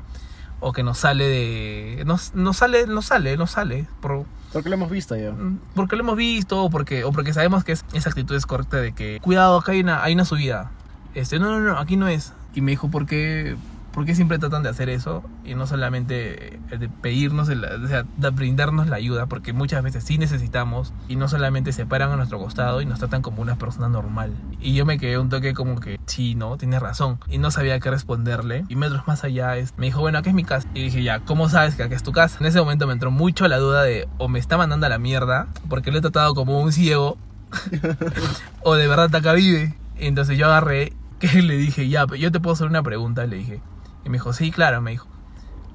[0.61, 2.03] o que nos sale de...
[2.05, 5.31] Nos, nos sale, nos sale, nos sale, por, Porque lo hemos visto ya.
[5.31, 8.45] Mm, porque lo hemos visto o porque o porque sabemos que es- esa actitud es
[8.45, 10.71] correcta de que cuidado acá hay una hay una subida
[11.13, 13.57] este no no no aquí no es y me dijo por qué
[13.95, 17.87] por qué siempre tratan de hacer eso y no solamente eh, de pedirnos el- o
[17.87, 22.11] sea de brindarnos la ayuda porque muchas veces sí necesitamos y no solamente se paran
[22.11, 24.33] a nuestro costado y nos tratan como una persona normal.
[24.59, 27.19] Y yo me quedé un toque como que sí no tienes razón.
[27.29, 28.65] Y no sabía qué responderle.
[28.67, 31.21] Y metros más allá es, me dijo bueno acá es mi casa y dije ya
[31.21, 33.81] cómo sabes que acá es tu casa en ese momento me entró mucho la duda
[33.83, 37.17] de o me está mandando a la mierda porque lo he tratado como un ciego
[38.63, 39.73] o de verdad acá vive.
[39.97, 43.61] Entonces yo agarré que le dije ya yo te puedo hacer una pregunta le dije
[44.05, 45.07] y me dijo sí claro me dijo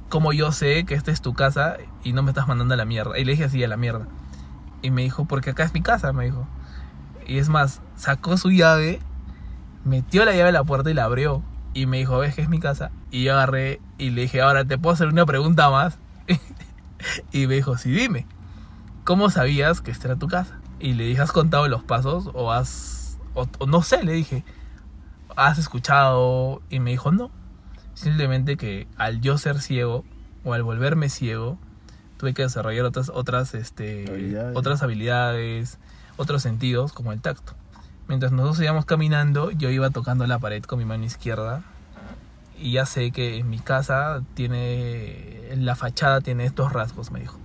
[0.09, 2.87] como yo sé que esta es tu casa y no me estás mandando a la
[2.87, 4.07] mierda y le dije así a la mierda
[4.81, 6.47] y me dijo porque acá es mi casa me dijo
[7.27, 9.01] y es más sacó su llave
[9.85, 11.43] metió la llave a la puerta y la abrió.
[11.73, 12.91] Y me dijo, ¿ves que es mi casa?
[13.11, 15.99] Y yo agarré y le dije, ahora te puedo hacer una pregunta más.
[17.33, 18.27] y me dijo, sí, dime.
[19.05, 20.59] ¿Cómo sabías que esta era tu casa?
[20.81, 22.31] Y le dije, ¿has contado los pasos?
[22.35, 23.19] O has...
[23.35, 24.45] O, o no sé, le dije.
[25.37, 26.61] ¿Has escuchado?
[26.71, 27.31] Y me dijo, no.
[28.01, 30.05] Simplemente que al yo ser ciego,
[30.43, 31.59] o al volverme ciego,
[32.17, 34.57] tuve que desarrollar otras, otras, este, Habilidades.
[34.57, 35.79] otras habilidades,
[36.17, 37.53] otros sentidos, como el tacto.
[38.09, 41.63] Mientras nosotros íbamos caminando, yo iba tocando la pared con mi mano izquierda.
[42.59, 45.55] Y ya sé que en mi casa tiene.
[45.57, 47.39] La fachada tiene estos rasgos, me dijo.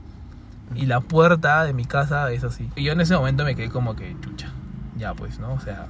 [0.73, 2.69] Y la puerta de mi casa es así.
[2.77, 4.51] Y yo en ese momento me quedé como que, chucha.
[4.97, 5.53] Ya pues, ¿no?
[5.53, 5.87] O sea,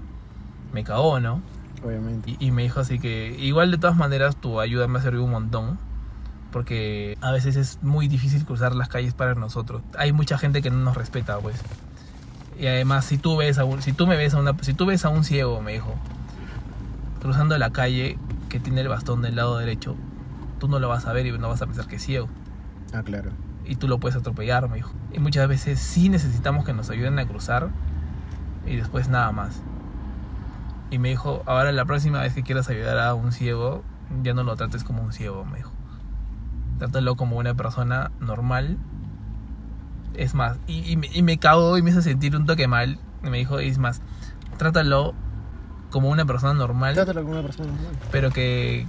[0.74, 1.41] me cagó, ¿no?
[1.86, 2.31] Obviamente.
[2.39, 5.23] Y, y me dijo así que, igual de todas maneras, tu ayuda me ha servido
[5.23, 5.77] un montón.
[6.51, 9.81] Porque a veces es muy difícil cruzar las calles para nosotros.
[9.97, 11.61] Hay mucha gente que no nos respeta, pues.
[12.57, 14.86] Y además, si tú ves a un, si tú me ves a una, si tú
[14.86, 15.93] ves a un ciego, me dijo,
[17.21, 18.17] cruzando la calle
[18.47, 19.97] que tiene el bastón del lado derecho,
[20.59, 22.29] tú no lo vas a ver y no vas a pensar que es ciego.
[22.93, 23.31] Ah, claro.
[23.65, 24.93] Y tú lo puedes atropellar, me dijo.
[25.11, 27.69] Y muchas veces sí necesitamos que nos ayuden a cruzar
[28.65, 29.61] y después nada más.
[30.91, 33.83] Y me dijo, ahora la próxima vez que quieras ayudar a un ciego,
[34.23, 35.71] ya no lo trates como un ciego, me dijo.
[36.77, 38.77] Trátalo como una persona normal.
[40.13, 42.99] Es más, y, y me- y me cagó y me hizo sentir un toque mal.
[43.23, 44.01] Y me dijo, es más,
[44.57, 45.13] trátalo
[45.89, 47.91] como una persona normal, Trátalo como una persona normal.
[48.11, 48.86] pero que,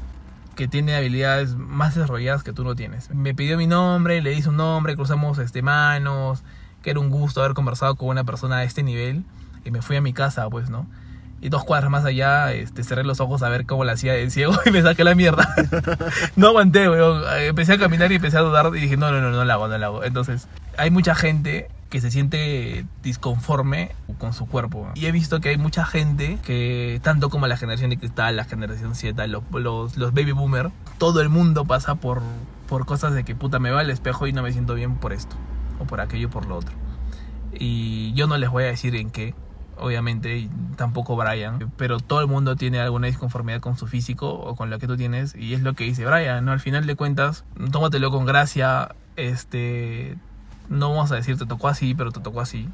[0.55, 3.11] que tiene habilidades más desarrolladas que tú no tienes.
[3.14, 6.44] Me pidió mi nombre, le hice un nombre, cruzamos este, manos,
[6.82, 9.24] que era un gusto haber conversado con una persona de este nivel.
[9.64, 10.86] Y me fui a mi casa, pues, ¿no?
[11.47, 14.28] Y dos cuadras más allá, este, cerré los ojos a ver cómo la hacía de
[14.30, 15.49] ciego y me saqué la mierda.
[16.34, 17.22] no aguanté, weón.
[17.38, 19.68] Empecé a caminar y empecé a dudar y dije, no, no, no, no la hago,
[19.68, 20.03] no la hago.
[20.03, 24.90] Entonces, hay mucha gente que se siente disconforme con su cuerpo.
[24.97, 28.42] Y he visto que hay mucha gente que, tanto como la generación de cristal, la
[28.42, 32.22] generación Z, los, los, los baby boomer, todo el mundo pasa por,
[32.68, 35.12] por cosas de que puta me va al espejo y no me siento bien por
[35.12, 35.36] esto,
[35.78, 36.74] o por aquello, por lo otro.
[37.57, 39.36] Y yo no les voy a decir en qué,
[39.79, 44.57] obviamente, y tampoco Brian, pero todo el mundo tiene alguna disconformidad con su físico o
[44.57, 46.53] con lo que tú tienes, y es lo que dice Brian, ¿no?
[46.53, 50.16] Al final de cuentas, tómatelo con gracia, este,
[50.68, 52.68] no vamos a decir te tocó así, pero te tocó así.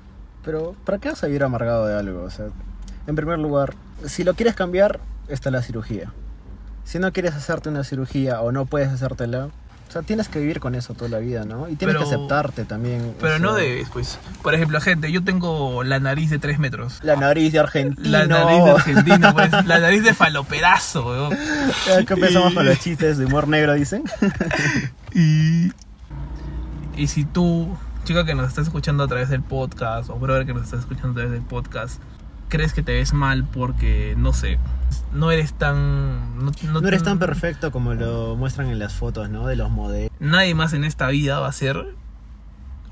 [0.45, 2.23] Pero, ¿para qué vas a vivir amargado de algo?
[2.23, 2.47] O sea,
[3.07, 3.75] en primer lugar,
[4.05, 6.13] si lo quieres cambiar, está la cirugía.
[6.85, 9.51] Si no quieres hacerte una cirugía o no puedes hacértela,
[9.93, 11.69] o sea, tienes que vivir con eso toda la vida, ¿no?
[11.69, 13.15] Y tienes Pero- que aceptarte también.
[13.21, 14.19] Pero o no debes, pues.
[14.43, 16.99] Por ejemplo, gente, yo tengo la nariz de 3 metros.
[17.03, 18.09] La nariz de argentino.
[18.09, 19.51] La nariz de argentino, pues.
[19.67, 21.29] La nariz de faloperazo,
[22.07, 24.05] que empezamos con los chistes de humor negro, dicen.
[25.15, 25.71] Y,
[26.97, 30.55] y si tú, chica que nos estás escuchando a través del podcast, o brother que
[30.55, 32.01] nos estás escuchando a través del podcast,
[32.53, 34.59] crees que te ves mal porque, no sé,
[35.15, 36.45] no eres tan...
[36.45, 39.47] No, no- No eres tan perfecto como lo muestran en las fotos, ¿no?
[39.47, 40.11] De los modelos.
[40.21, 41.95] Nadie más en esta vida va a ser,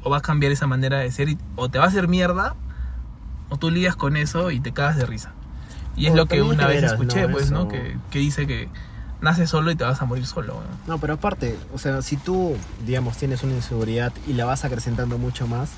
[0.02, 2.54] o va a cambiar esa manera de ser, y- o te va a hacer mierda,
[3.50, 5.32] o tú lidias con eso y te cagas de risa.
[5.94, 7.32] Y es O lo que una vez generas, escuché, ¿no?
[7.32, 7.60] pues, ¿no?
[7.60, 7.68] Eso.
[7.68, 8.68] Que, que dice que
[9.20, 10.54] naces solo y te vas a morir solo.
[10.54, 10.66] weón.
[10.86, 12.56] No, pero aparte, o sea, si tú,
[12.86, 15.70] digamos, tienes una inseguridad y la vas acrecentando mucho más,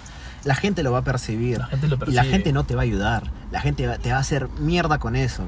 [0.45, 1.59] la gente lo va a percibir.
[1.59, 2.17] La gente lo Y percibe.
[2.17, 3.31] la gente no te va a ayudar.
[3.51, 5.45] La gente va- te va a hacer mierda con eso.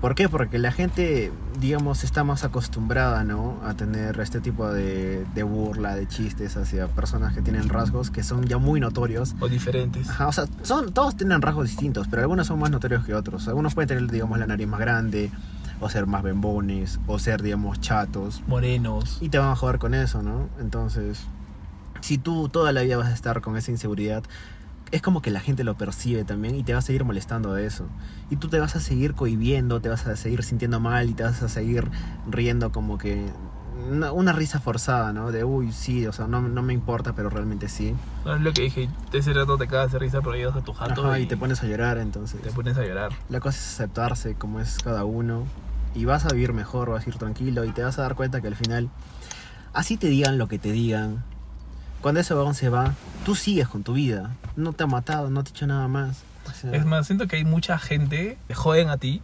[0.00, 0.28] ¿Por qué?
[0.28, 1.30] Porque la gente,
[1.60, 3.60] digamos, está más acostumbrada, ¿no?
[3.64, 8.24] A tener este tipo de, de burla, de chistes hacia personas que tienen rasgos que
[8.24, 9.36] son ya muy notorios.
[9.38, 10.08] O diferentes.
[10.10, 13.46] Ajá, o sea, son, todos tienen rasgos distintos, pero algunos son más notorios que otros.
[13.46, 15.30] Algunos pueden tener, digamos, la nariz más grande,
[15.80, 18.42] o ser más bembones, o ser, digamos, chatos.
[18.48, 19.18] Morenos.
[19.20, 20.48] Y te van a joder con eso, ¿no?
[20.60, 21.20] Entonces,
[22.02, 24.22] si tú toda la vida vas a estar con esa inseguridad,
[24.90, 27.64] es como que la gente lo percibe también y te va a seguir molestando de
[27.64, 27.86] eso.
[28.30, 31.22] Y tú te vas a seguir cohibiendo, te vas a seguir sintiendo mal y te
[31.22, 31.90] vas a seguir
[32.30, 33.24] riendo como que
[33.90, 35.32] una, una risa forzada, ¿no?
[35.32, 37.94] De, uy, sí, o sea, no, no me importa, pero realmente sí.
[38.26, 40.60] No es lo que dije, de ese rato te cagas de risa, pero llegas a
[40.60, 42.42] tu jato Ajá, y, y te pones a llorar, entonces.
[42.42, 43.12] te pones a llorar.
[43.30, 45.44] La cosa es aceptarse como es cada uno
[45.94, 48.40] y vas a vivir mejor, vas a ir tranquilo y te vas a dar cuenta
[48.42, 48.90] que al final,
[49.72, 51.24] así te digan lo que te digan,
[52.02, 52.94] cuando ese vagón se va,
[53.24, 54.32] tú sigues con tu vida.
[54.56, 56.22] No te ha matado, no te ha hecho nada más.
[56.50, 59.22] O sea, Es más, siento que hay mucha gente que joden a ti,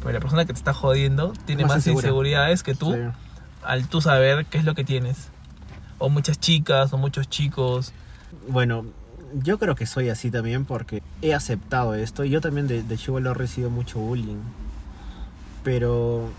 [0.00, 2.98] pero la persona que te está jodiendo tiene Más más, inseguridades que tú sí.
[3.62, 5.28] al tú saber qué es lo que tienes.
[5.98, 7.92] O muchas chicas, o muchos chicos.
[8.48, 8.86] Bueno,
[9.34, 12.24] yo creo que soy así también porque he aceptado esto.
[12.24, 14.40] Y yo también de, de he recibido mucho bullying.
[15.62, 16.30] Pero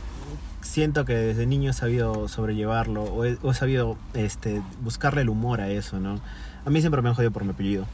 [0.62, 5.30] siento que desde niño he sabido sobrellevarlo o he, o he sabido este, buscarle el
[5.30, 6.20] humor a eso, ¿no?
[6.66, 7.86] A mí siempre me han jodido por mi apellido.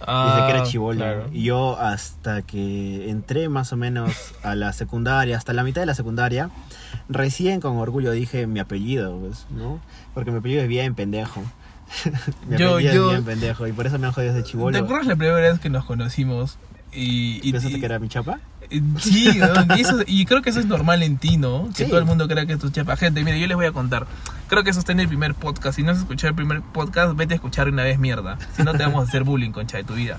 [0.00, 1.04] Desde que era chivolo.
[1.04, 1.30] Ah, claro.
[1.32, 5.86] Y yo hasta que entré más o menos a la secundaria, hasta la mitad de
[5.86, 6.50] la secundaria,
[7.08, 9.80] recién con orgullo dije mi apellido, pues, ¿no?
[10.12, 11.40] Porque mi apellido es bien pendejo.
[12.48, 14.50] mi Yo- apellido yo- es bien pendejo y por eso me han jodido desde ¿Te
[14.50, 14.76] chivolo.
[14.76, 16.58] acuerdas la primera vez que nos conocimos?
[16.92, 18.40] Y, y, ¿Pensaste y- que era mi chapa?
[18.98, 19.28] Sí,
[19.76, 21.68] y, eso- y creo que eso es normal en ti, ¿no?
[21.76, 21.90] Que Sí.
[21.90, 22.96] todo el mundo crea que es tu chapa.
[22.96, 24.06] Gente, mire, yo les voy a contar.
[24.48, 25.76] Creo que eso está en el primer podcast.
[25.76, 28.38] Si no has escuchado el primer podcast, vete a escuchar una vez mierda.
[28.56, 30.18] Si no, te vamos a hacer bullying, concha de tu vida.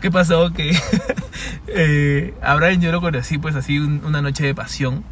[0.00, 0.52] ¿Qué pasó?
[0.52, 0.76] Que
[1.68, 5.04] eh, a Brian yo lo conocí, pues así, un- una noche de pasión.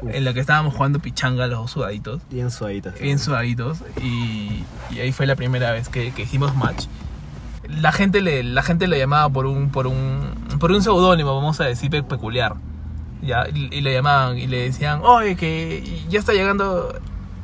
[0.00, 0.10] Uf.
[0.12, 2.20] En la que estábamos jugando pichanga los dos sudaditos.
[2.30, 2.90] Bien suavita.
[3.00, 3.78] Bien sudaditos.
[4.02, 6.86] Y, y ahí fue la primera vez que, que hicimos match.
[7.68, 10.20] La gente, le, la gente lo llamaba por un, por un,
[10.64, 12.54] por un seudónimo, vamos a decir, pe- peculiar.
[13.20, 16.94] Ya, y, y le llamaban y le decían, oye, que ya está llegando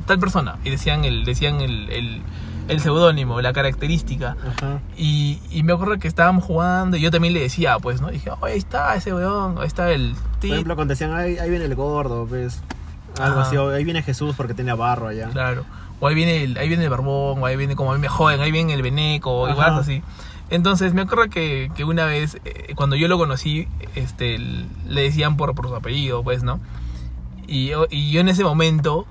[0.06, 0.56] tal persona.
[0.64, 2.22] Y decían el, decían el, el,
[2.68, 4.38] el seudónimo, la característica.
[4.56, 4.80] Ajá.
[4.96, 8.08] Y, y me acuerdo que estábamos jugando y yo también le decía, pues, ¿no?
[8.08, 10.52] dije, oye, ahí está ese weón, ahí está el Por tip.
[10.52, 12.62] ejemplo, cuando decían, ahí, ahí viene el gordo, pues.
[13.20, 15.28] Algo así, ahí viene Jesús porque tenía barro allá.
[15.28, 15.64] Claro.
[16.00, 18.08] O ahí viene el, ahí viene el barbón, o ahí viene como a mí me
[18.08, 20.02] joden, ahí viene el veneco, o igual así.
[20.51, 25.36] Entonces me acuerdo que, que una vez, eh, cuando yo lo conocí, este, le decían
[25.36, 26.61] por, por su apellido, pues, ¿no?
[27.46, 29.07] Y yo, y yo en ese momento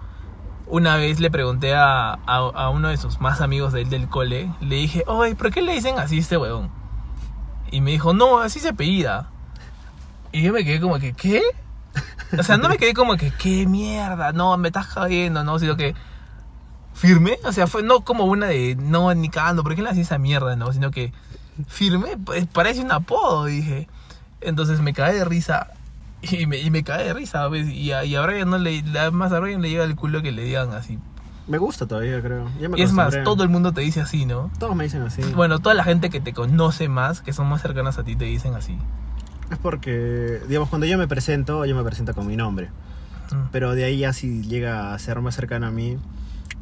[0.67, 4.75] una vez le pregunté a, a, uno de sus más amigos del, del cole, le
[4.75, 6.69] dije, oye, ¿por qué le dicen así este huevón?
[7.71, 9.29] Y me dijo, no, así se apellida.
[10.31, 11.41] Y yo me quedé como que, ¿qué?
[12.37, 14.31] O sea, no me quedé como que, ¿qué mierda?
[14.31, 15.95] No, me estás jodiendo, no, sino que
[16.93, 17.39] firme.
[17.43, 20.19] O sea, fue no como una de, no, ni cagando, ¿por qué le hacía esa
[20.19, 20.55] mierda?
[20.55, 21.11] No, sino que
[21.67, 23.87] firme, pues parece un apodo, dije.
[24.41, 25.67] Entonces me cae de risa.
[26.21, 27.69] Y me, y me cae de risa, ¿ves?
[27.69, 30.33] Y a, y a Brian no le, más a Brian le llega el culo que
[30.33, 30.99] le digan así.
[31.47, 32.47] Me gusta todavía, creo.
[32.59, 34.51] Ya me Y es más, todo el mundo te dice así, ¿no?
[34.59, 35.21] Todos me dicen así.
[35.33, 38.25] Bueno, toda la gente que te conoce más, que son más cercanas a ti, te
[38.25, 38.77] dicen así.
[39.49, 42.69] Es porque, digamos, cuando yo me presento, yo me presento con mi nombre.
[43.31, 43.49] Mm.
[43.51, 45.97] Pero de ahí ya si llega a ser más cercano a mí,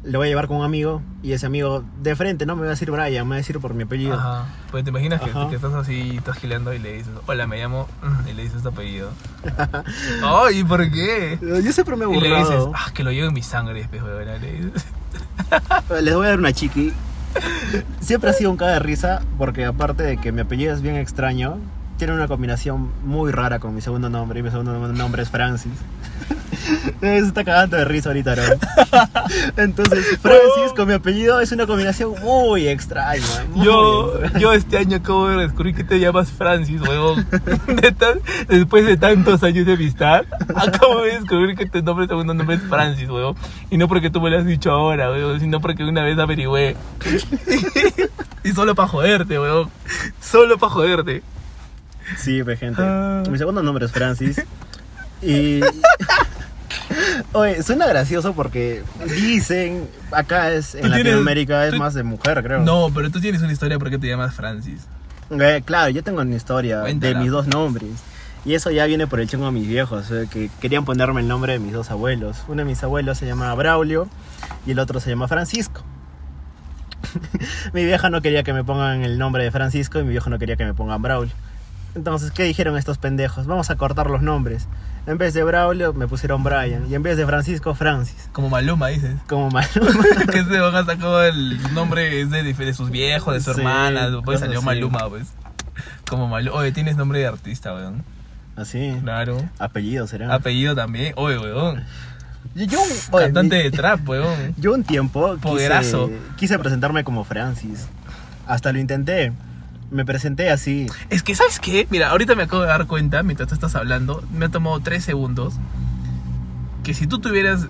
[0.08, 2.68] lo voy a llevar con un amigo y ese amigo de frente no me va
[2.68, 4.14] a decir Brian, me va a decir por mi apellido.
[4.14, 4.46] Ajá.
[4.70, 7.86] Pues te imaginas que, que estás así, estás gileando y le dices, hola, me llamo,
[8.30, 9.10] y le dices tu apellido.
[10.22, 11.38] Ay, ¿por qué?
[11.40, 12.72] Yo siempre me he Y le dices, burlado.
[12.74, 14.40] ah, que lo llevo en mi sangre, espejo de verdad.
[14.40, 14.86] Le dices.
[16.02, 16.92] Les voy a dar una chiqui.
[18.00, 20.96] Siempre ha sido un caga de risa porque aparte de que mi apellido es bien
[20.96, 21.58] extraño,
[21.98, 25.72] tiene una combinación muy rara con mi segundo nombre y mi segundo nombre es Francis.
[27.00, 28.42] Se está cagando de risa ahorita, ¿no?
[29.62, 33.22] Entonces, Francis con mi apellido es una combinación muy extraña.
[33.52, 34.38] muy Yo, extraña.
[34.38, 37.26] yo este año acabo de descubrir que te llamas Francis, huevón.
[37.66, 42.34] De tan- después de tantos años de amistad, acabo de descubrir que tu nombre segundo
[42.34, 43.36] nombre es Francis, huevón.
[43.70, 46.76] Y no porque tú me lo has dicho ahora, huevón, sino porque una vez averigüé.
[48.44, 49.70] y solo para joderte, huevón.
[50.20, 51.22] Solo para joderte.
[52.16, 52.80] Sí, pues, gente.
[52.84, 53.22] Ah.
[53.30, 54.42] Mi segundo nombre es Francis.
[55.20, 55.60] Y.
[57.32, 58.82] Oye, suena gracioso porque
[59.20, 62.60] dicen, acá es, en tienes- Latinoamérica es tú- más de mujer, creo.
[62.60, 64.86] No, pero tú tienes una historia por qué te llamas Francis.
[65.30, 67.18] Eh, claro, yo tengo una historia Cuéntala.
[67.18, 67.90] de mis dos nombres.
[68.44, 71.28] Y eso ya viene por el chungo de mis viejos, eh, que querían ponerme el
[71.28, 72.38] nombre de mis dos abuelos.
[72.48, 74.08] Uno de mis abuelos se llama Braulio
[74.64, 75.82] y el otro se llama Francisco.
[77.72, 80.38] mi vieja no quería que me pongan el nombre de Francisco y mi viejo no
[80.38, 81.32] quería que me pongan Braulio.
[81.94, 83.46] Entonces, ¿qué dijeron estos pendejos?
[83.46, 84.68] Vamos a cortar los nombres.
[85.06, 88.28] En vez de Braulio me pusieron Brian y en vez de Francisco, Francis.
[88.32, 89.16] Como Maluma, dices.
[89.26, 89.68] Como malo.
[90.30, 93.60] que se van a sacar el nombre es de, de sus viejos, de su Sí,
[93.60, 94.66] hermana, después salió así.
[94.66, 95.28] Maluma, pues.
[96.08, 96.58] Como Maluma.
[96.58, 98.04] Oye, tienes nombre de artista, weón.
[98.54, 98.96] Así.
[99.02, 99.38] Claro.
[99.58, 100.34] Apellido será.
[100.34, 101.14] Apellido también.
[101.16, 101.84] Oye, weón.
[102.54, 102.78] Yo,
[103.12, 104.54] oye, Cantante mi- de trap, weón.
[104.58, 106.10] Yo un tiempo quise, Poguerazo.
[106.36, 107.88] quise presentarme como Francis.
[108.46, 109.32] Hasta lo intenté.
[109.90, 110.86] Me presenté así.
[111.08, 111.86] Es que, ¿sabes qué?
[111.90, 115.04] Mira, ahorita me acabo de dar cuenta, mientras tú estás hablando, me ha tomado tres
[115.04, 115.54] segundos,
[116.84, 117.68] que si tú tuvieras,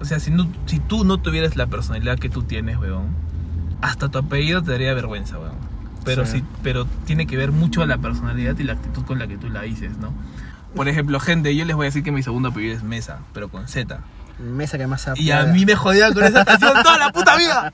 [0.00, 3.08] o sea, si, no, si tú no tuvieras la personalidad que tú tienes, weón,
[3.80, 5.54] hasta tu apellido te daría vergüenza, weón.
[6.04, 6.38] Pero Sí.
[6.38, 9.48] sí, pero tiene que ver mucho la personalidad y la actitud con la que tú
[9.48, 10.12] la dices, ¿no?
[10.74, 13.48] Por ejemplo, gente, yo les voy a decir que mi segundo apellido es Mesa, pero
[13.48, 13.98] con Z.
[14.38, 17.72] Mesa que más Y a mí me jodían con esa canción toda la puta vida.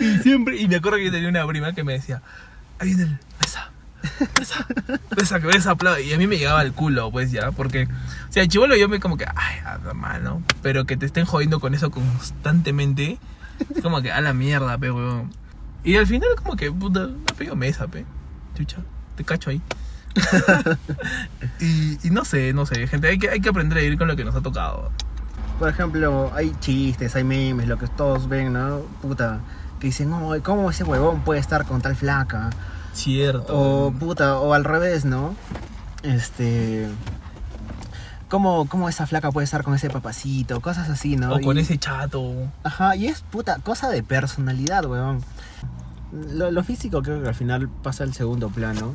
[0.00, 2.22] Y siempre, y me acuerdo que yo tenía una prima que me decía,
[2.78, 3.70] ahí viene el besa,
[4.38, 4.66] besa,
[5.16, 6.04] besa, que besa, aplaude.
[6.04, 7.88] Y a mí me llegaba al culo, pues ya, porque,
[8.28, 10.42] o sea, chivolo yo me como que, ay, anda mal, ¿no?
[10.62, 13.18] Pero que te estén jodiendo con eso constantemente,
[13.74, 15.32] es como que, a la mierda, pe, weón.
[15.82, 18.04] Y al final, como que, puta, me pedido mesa, pe.
[18.56, 18.78] Chucha,
[19.16, 19.60] te cacho ahí.
[21.60, 24.08] y, y no sé, no sé, gente, hay que, hay que aprender a vivir con
[24.08, 24.90] lo que nos ha tocado.
[25.58, 28.80] Por ejemplo, hay chistes, hay memes, lo que todos ven, ¿no?
[29.02, 29.40] Puta.
[29.80, 32.50] Que dicen, no, ¿cómo ese huevón puede estar con tal flaca?
[32.92, 33.52] Cierto.
[33.52, 35.34] O puta, o al revés, ¿no?
[36.02, 36.88] Este.
[38.28, 40.60] ¿Cómo, ¿Cómo esa flaca puede estar con ese papacito?
[40.60, 41.34] Cosas así, ¿no?
[41.34, 42.32] O con ese chato.
[42.62, 44.84] Ajá, y es puta, cosa de personalidad.
[46.12, 48.94] Lo, lo físico creo que al final pasa al segundo plano.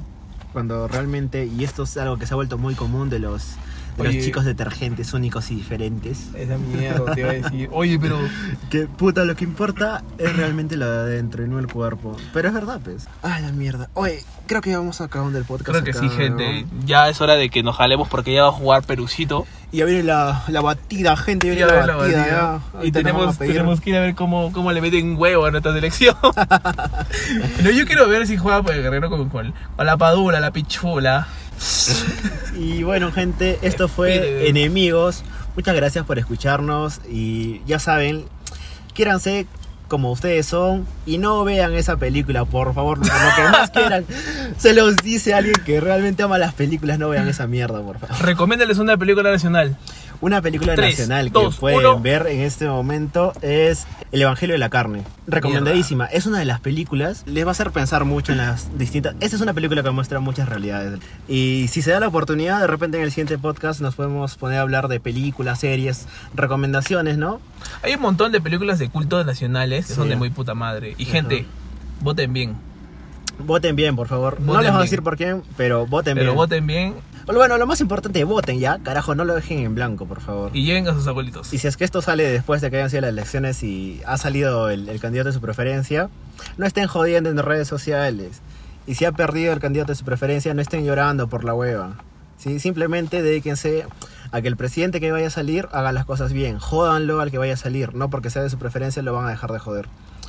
[0.51, 3.53] Cuando realmente, y esto es algo que se ha vuelto muy común de los,
[3.97, 6.29] de los chicos detergentes únicos y diferentes.
[6.35, 7.69] Esa mierda te iba a decir.
[7.73, 8.19] Oye, pero.
[8.69, 12.15] Que puta, lo que importa es realmente lo de adentro y no el cuerpo.
[12.33, 13.07] Pero es verdad, pues.
[13.23, 13.89] Ah, la mierda.
[13.93, 15.69] Oye, creo que ya vamos acabando el podcast.
[15.69, 16.11] Creo que acá, sí, ¿no?
[16.11, 16.65] gente.
[16.85, 19.45] Ya es hora de que nos jalemos porque ya va a jugar Perucito.
[19.71, 21.49] Y ya viene la, la batida, gente.
[21.49, 22.61] Viene la la batida, batida.
[22.73, 22.83] ya.
[22.83, 26.15] Y tenemos, tenemos que ir a ver cómo, cómo le meten huevo a nuestra selección.
[27.63, 30.51] no, yo quiero ver si juega por el guerrero con, con, con la padula, la
[30.51, 31.27] pichula.
[32.57, 34.49] Y bueno, gente, esto fue.
[34.49, 35.23] Enemigos.
[35.55, 37.01] Muchas gracias por escucharnos.
[37.09, 38.25] Y ya saben,
[38.93, 39.45] quiéranse
[39.89, 44.05] como ustedes son y no vean esa película, por favor, por lo que más quieran.
[44.57, 48.25] Se los dice alguien que realmente ama las películas, no vean esa mierda, por favor.
[48.25, 49.75] Recomiéndales una película nacional.
[50.21, 51.99] Una película Tres, nacional dos, que pueden uno.
[52.01, 55.03] ver en este momento es El Evangelio de la Carne.
[55.27, 56.07] Recomendadísima.
[56.07, 59.15] Es una de las películas, les va a hacer pensar mucho en las distintas...
[59.21, 60.99] Esta es una película que muestra muchas realidades.
[61.29, 64.57] Y si se da la oportunidad, de repente en el siguiente podcast nos podemos poner
[64.57, 67.39] a hablar de películas, series, recomendaciones, ¿no?
[67.81, 69.97] Hay un montón de películas de culto nacionales que Sí.
[69.99, 70.95] son de muy puta madre.
[70.97, 71.11] Y Ajá.
[71.13, 71.45] gente,
[72.01, 72.55] voten bien.
[73.39, 74.39] Voten bien, por favor.
[74.41, 76.35] no les vamos a decir por quién, pero voten Pero bien.
[76.35, 76.93] voten bien
[77.25, 78.79] Bueno, lo más importante, voten ya.
[78.79, 80.51] Carajo, no lo dejen en blanco, por favor.
[80.53, 81.53] y lleven a sus abuelitos.
[81.53, 84.17] Y si es que esto sale después de que hayan sido las elecciones y ha
[84.17, 86.09] salido el, el candidato de su preferencia,
[86.57, 88.41] no estén jodiendo en redes sociales.
[88.87, 91.95] Y si ha perdido el candidato de su preferencia, no estén llorando por la hueva.
[92.39, 92.59] ¿sí?
[92.59, 93.85] Simplemente dedíquense
[94.31, 96.59] a que el presidente que vaya a salir haga las cosas bien.
[96.59, 97.93] Jódanlo al que vaya a salir.
[97.95, 99.87] No porque sea de su preferencia lo van a dejar de joder.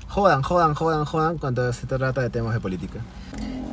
[0.09, 3.01] Jodan, jodan, jodan, jodan cuando se trata de temas de política.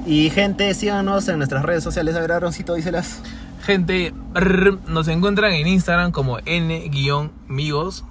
[0.05, 2.15] Y gente, síganos en nuestras redes sociales.
[2.15, 3.21] A ver, Aaroncito, díselas.
[3.63, 8.05] Gente, rrr, nos encuentran en Instagram como n-migos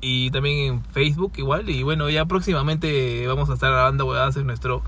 [0.00, 1.68] y también en Facebook igual.
[1.68, 4.82] Y bueno, ya próximamente vamos a estar grabando huevadas en nuestro,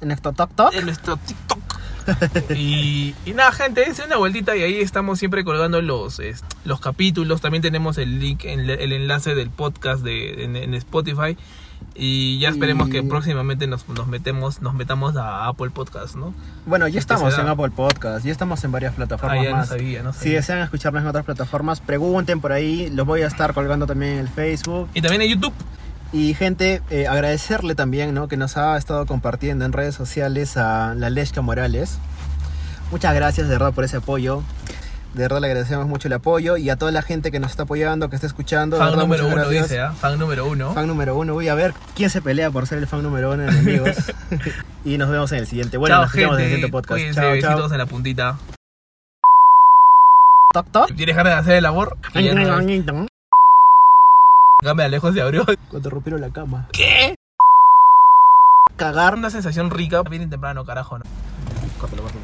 [0.00, 0.74] En nuestro Tok Tok.
[0.74, 1.63] en nuestro TikTok.
[2.54, 6.20] y, y nada, gente, es una vueltita y ahí estamos siempre colgando los,
[6.64, 7.40] los capítulos.
[7.40, 11.36] También tenemos el link, el, el enlace del podcast de, en, en Spotify.
[11.96, 16.34] Y ya esperemos que próximamente nos, nos metemos, nos metamos a Apple Podcast, ¿no?
[16.66, 19.68] Bueno, ya estamos en Apple Podcast, ya estamos en varias plataformas Ah, ya no más.
[19.68, 23.54] sabía, no Si desean escucharnos en otras plataformas, pregunten por ahí, los voy a estar
[23.54, 24.88] colgando también en el Facebook.
[24.94, 25.52] Y también en YouTube.
[26.14, 28.28] Y gente, eh, agradecerle también, ¿no?
[28.28, 31.98] Que nos ha estado compartiendo en redes sociales a la Leshka Morales.
[32.92, 34.44] Muchas gracias de verdad por ese apoyo.
[35.14, 37.64] De verdad le agradecemos mucho el apoyo y a toda la gente que nos está
[37.64, 38.76] apoyando, que está escuchando.
[38.76, 39.92] de Fan verdad, número uno, dice, ¿ah?
[39.92, 40.72] Fan número uno.
[40.72, 41.34] Fan número uno.
[41.34, 43.96] Voy a ver quién se pelea por ser el fan número uno en enemigos.
[44.84, 45.78] y nos vemos en el siguiente.
[45.78, 46.94] Bueno, chao, nos vemos en el siguiente podcast.
[46.94, 47.72] Cuídense, Chao, besitos chao.
[47.72, 48.38] en la puntita.
[50.52, 50.94] Toc, toc.
[50.94, 51.96] ¿Tienes ganas de hacer el amor?
[54.62, 55.44] Cámara lejos de abrió.
[55.68, 56.68] Cuando rompieron la cama.
[56.72, 57.16] ¿Qué?
[58.76, 59.14] Cagar.
[59.14, 60.02] Una sensación rica.
[60.02, 61.04] Bien temprano, carajo, ¿no?
[61.80, 62.23] Córtalo, córtalo.